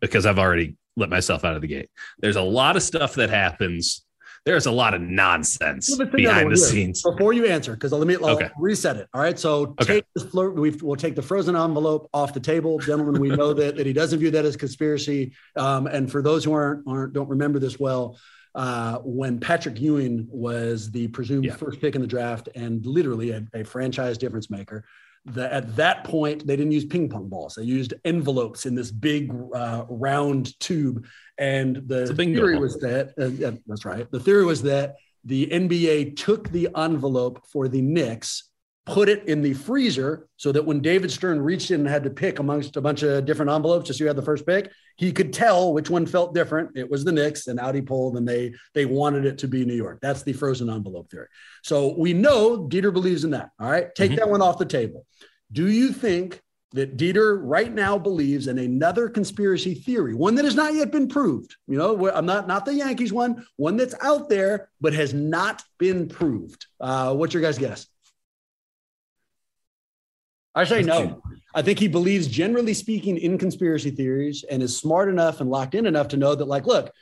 [0.01, 1.89] because I've already let myself out of the gate.
[2.19, 4.05] There's a lot of stuff that happens.
[4.47, 7.03] There's a lot of nonsense Well, but think of behind the scenes.
[7.03, 8.49] Before you answer, because let me I'll Okay.
[8.59, 9.07] reset it.
[9.13, 9.39] All right.
[9.39, 10.03] So Okay.
[10.17, 10.35] take.
[10.35, 13.21] We've, we'll take the frozen envelope off the table, gentlemen.
[13.21, 15.33] We know that that he doesn't view that as conspiracy.
[15.57, 18.19] Um, and for those who aren't aren't don't remember this well,
[18.55, 21.55] uh, when Patrick Ewing was the presumed Yeah.
[21.57, 24.85] first pick in the draft and literally a, a franchise difference maker.
[25.27, 27.55] The, at that point, they didn't use ping pong balls.
[27.55, 31.07] They used envelopes in this big uh, round tube.
[31.39, 32.63] And the theory ball.
[32.63, 34.11] was that, uh, that's right.
[34.11, 38.50] The theory was that the NBA took the envelope for the Knicks,
[38.87, 42.11] put it in the freezer so that when David Stern reached in and had to
[42.11, 45.13] pick amongst a bunch of different envelopes just so you had the first pick, he
[45.13, 46.71] could tell which one felt different.
[46.77, 49.65] It was the Knicks, and out he pulled, and they they wanted it to be
[49.65, 49.99] New York.
[50.01, 51.29] That's the frozen envelope theory.
[51.63, 53.51] So we know Dieter believes in that.
[53.61, 54.17] All right, take Mhm.
[54.17, 55.07] that one off the table.
[55.53, 56.41] Do you think
[56.73, 61.09] that Dieter right now believes in another conspiracy theory, one that has not yet been
[61.09, 61.55] proved?
[61.67, 65.63] You know, I'm not not the Yankees one, one that's out there but has not
[65.79, 66.67] been proved.
[66.81, 67.87] Uh, what's your guys' guess?
[70.55, 71.23] I say no.
[71.55, 75.75] I think he believes, generally speaking, in conspiracy theories and is smart enough and locked
[75.75, 76.93] in enough to know that, like, look,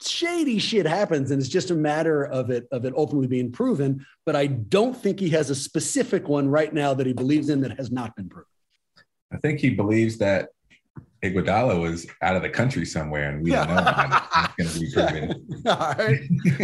[0.00, 4.06] shady shit happens and it's just a matter of it of it ultimately being proven.
[4.24, 7.60] But I don't think he has a specific one right now that he believes in
[7.62, 8.46] that has not been proven.
[9.32, 10.50] I think he believes that
[11.22, 13.78] Iguodala was out of the country somewhere, and we don't know.
[13.78, 14.64] about it.
[14.64, 15.66] It's going to be proven.
[15.66, 16.20] All right.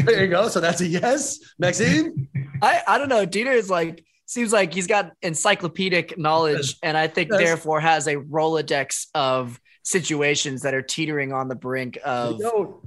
[0.06, 0.48] There you go.
[0.48, 1.40] So that's a yes.
[1.58, 2.28] Maxine?
[2.62, 3.26] I, I don't know.
[3.26, 8.16] Dieter is like seems like he's got encyclopedic knowledge, and I think therefore has a
[8.16, 12.82] rolodex of situations that are teetering on the brink of Yo,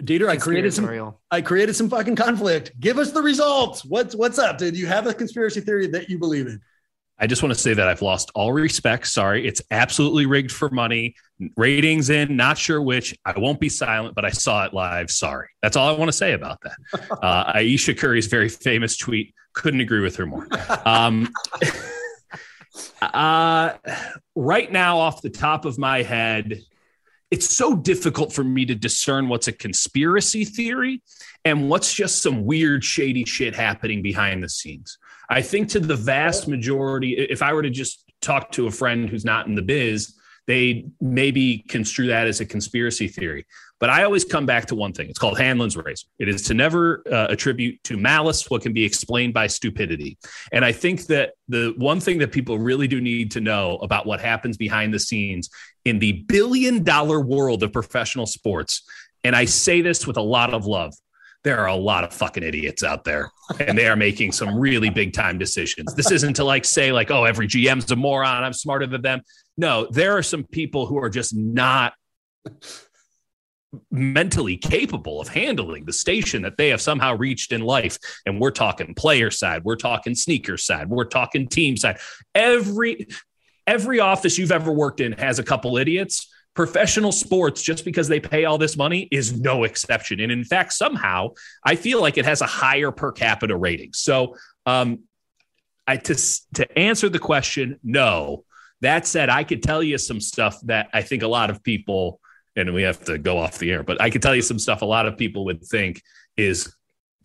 [0.00, 1.20] Dieter, I created some conspiratorial.
[1.30, 2.78] I created some fucking conflict.
[2.78, 3.84] Give us the results.
[3.84, 4.58] What's what's up?
[4.58, 6.60] Did you have a conspiracy theory that you believe in?
[7.18, 9.06] I just want to say that I've lost all respect.
[9.06, 9.46] Sorry.
[9.46, 11.14] It's absolutely rigged for money.
[11.56, 13.18] Ratings in, not sure which.
[13.24, 15.10] I won't be silent, but I saw it live.
[15.10, 15.48] Sorry.
[15.62, 16.76] That's all I want to say about that.
[17.22, 19.34] Uh, Ayesha Curry's very famous tweet.
[19.56, 20.46] Couldn't agree with her more.
[20.84, 21.32] Um,
[23.00, 23.72] uh,
[24.34, 26.60] right now, off the top of my head,
[27.30, 31.02] it's so difficult for me to discern what's a conspiracy theory
[31.46, 34.98] and what's just some weird, shady shit happening behind the scenes.
[35.30, 39.08] I think to the vast majority, if I were to just talk to a friend
[39.08, 40.14] who's not in the biz,
[40.46, 43.46] they maybe construe that as a conspiracy theory.
[43.78, 45.10] But I always come back to one thing.
[45.10, 46.06] It's called Hanlon's razor.
[46.18, 50.16] It is to never uh, attribute to malice what can be explained by stupidity.
[50.50, 54.06] And I think that the one thing that people really do need to know about
[54.06, 55.50] what happens behind the scenes
[55.84, 58.82] in the billion dollar world of professional sports,
[59.24, 60.94] and I say this with a lot of love,
[61.44, 63.30] there are a lot of fucking idiots out there
[63.60, 65.94] and they are making some really big time decisions.
[65.94, 68.42] This isn't to like say like, oh, every GM's a moron.
[68.42, 69.20] I'm smarter than them.
[69.56, 71.94] No, there are some people who are just not
[73.90, 77.98] mentally capable of handling the station that they have somehow reached in life.
[78.24, 81.98] And we're talking player side, we're talking sneaker side, we're talking team side.
[82.34, 83.06] Every
[83.66, 86.32] every office you've ever worked in has a couple idiots.
[86.54, 90.20] Professional sports, just because they pay all this money, is no exception.
[90.20, 91.30] And in fact, somehow
[91.62, 93.92] I feel like it has a higher per capita rating.
[93.92, 95.00] So, um,
[95.86, 96.14] I to
[96.54, 98.44] to answer the question, no.
[98.82, 102.20] That said, I could tell you some stuff that I think a lot of people
[102.56, 103.82] and we have to go off the air.
[103.82, 106.02] But I could tell you some stuff a lot of people would think
[106.36, 106.74] is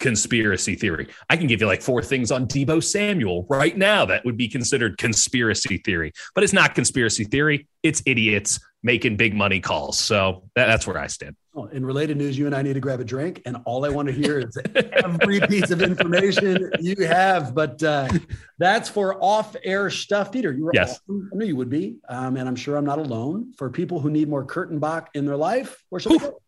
[0.02, 1.08] conspiracy theory.
[1.30, 4.50] I can give you like four things on Deebo Samuel right now that would be
[4.50, 7.68] considered conspiracy theory, but it's not conspiracy theory.
[7.84, 10.00] It's idiots making big money calls.
[10.00, 11.36] So that, that's where I stand.
[11.54, 13.90] Oh, in related news, you and I need to grab a drink, and all I
[13.90, 17.54] want to hear is every piece of information you have.
[17.54, 18.08] But uh,
[18.58, 20.54] that's for off-air stuff, Peter.
[20.54, 21.30] You were yes, awesome.
[21.34, 23.54] I knew you would be, um, and I'm sure I'm not alone.
[23.58, 26.20] For people who need more Kurtenbach in their life, where should Ooh.
[26.20, 26.42] go?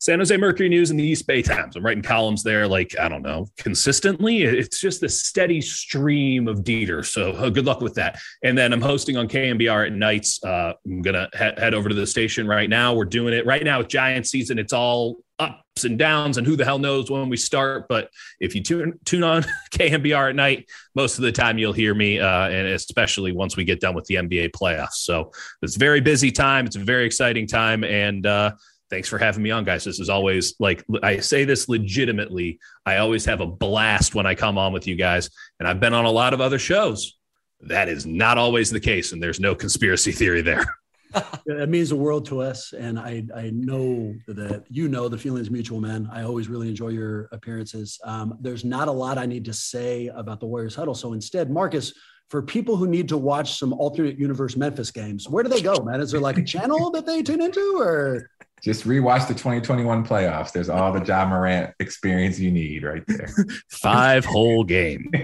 [0.00, 1.74] San Jose Mercury News and the East Bay Times.
[1.74, 4.42] I'm writing columns there, like, I don't know, consistently.
[4.44, 7.04] It's just a steady stream of Dieter.
[7.04, 8.20] So uh, good luck with that.
[8.44, 10.42] And then I'm hosting on KNBR at nights.
[10.44, 12.94] Uh, I'm going to he- head over to the station right now.
[12.94, 14.58] We're doing it right now with Giant season.
[14.58, 17.86] It's all ups and downs, and who the hell knows when we start.
[17.88, 21.94] But if you tune, tune on KNBR at night, most of the time you'll hear
[21.94, 24.94] me, uh, and especially once we get done with the NBA playoffs.
[24.94, 25.32] So
[25.62, 26.66] it's a very busy time.
[26.66, 27.82] It's a very exciting time.
[27.82, 28.52] And, uh,
[28.90, 29.84] thanks for having me on, guys.
[29.84, 32.58] This is always like I say this legitimately.
[32.86, 35.94] I always have a blast when I come on with you guys, and I've been
[35.94, 37.16] on a lot of other shows.
[37.60, 40.64] That is not always the case, and there's no conspiracy theory there.
[41.46, 45.50] it means the world to us, and I I know that you know the feelings
[45.50, 46.08] mutual, man.
[46.12, 47.98] I always really enjoy your appearances.
[48.04, 51.50] Um, there's not a lot I need to say about the Warriors huddle, so instead,
[51.50, 51.92] Marcus
[52.28, 55.76] for people who need to watch some alternate universe Memphis games, where do they go,
[55.82, 56.00] man?
[56.00, 58.30] Is there like a channel that they tune into or?
[58.62, 60.52] Just rewatch the 2021 playoffs.
[60.52, 63.30] There's all the Ja Morant experience you need right there.
[63.70, 65.10] Five whole game.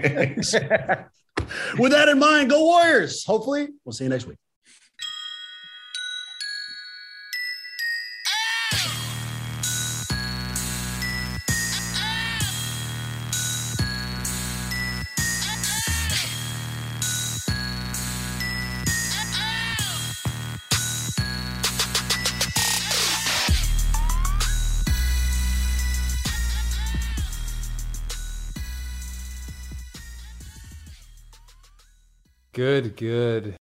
[1.77, 3.25] With that in mind, go Warriors.
[3.25, 4.37] Hopefully, we'll see you next week.
[32.55, 33.57] Good, good.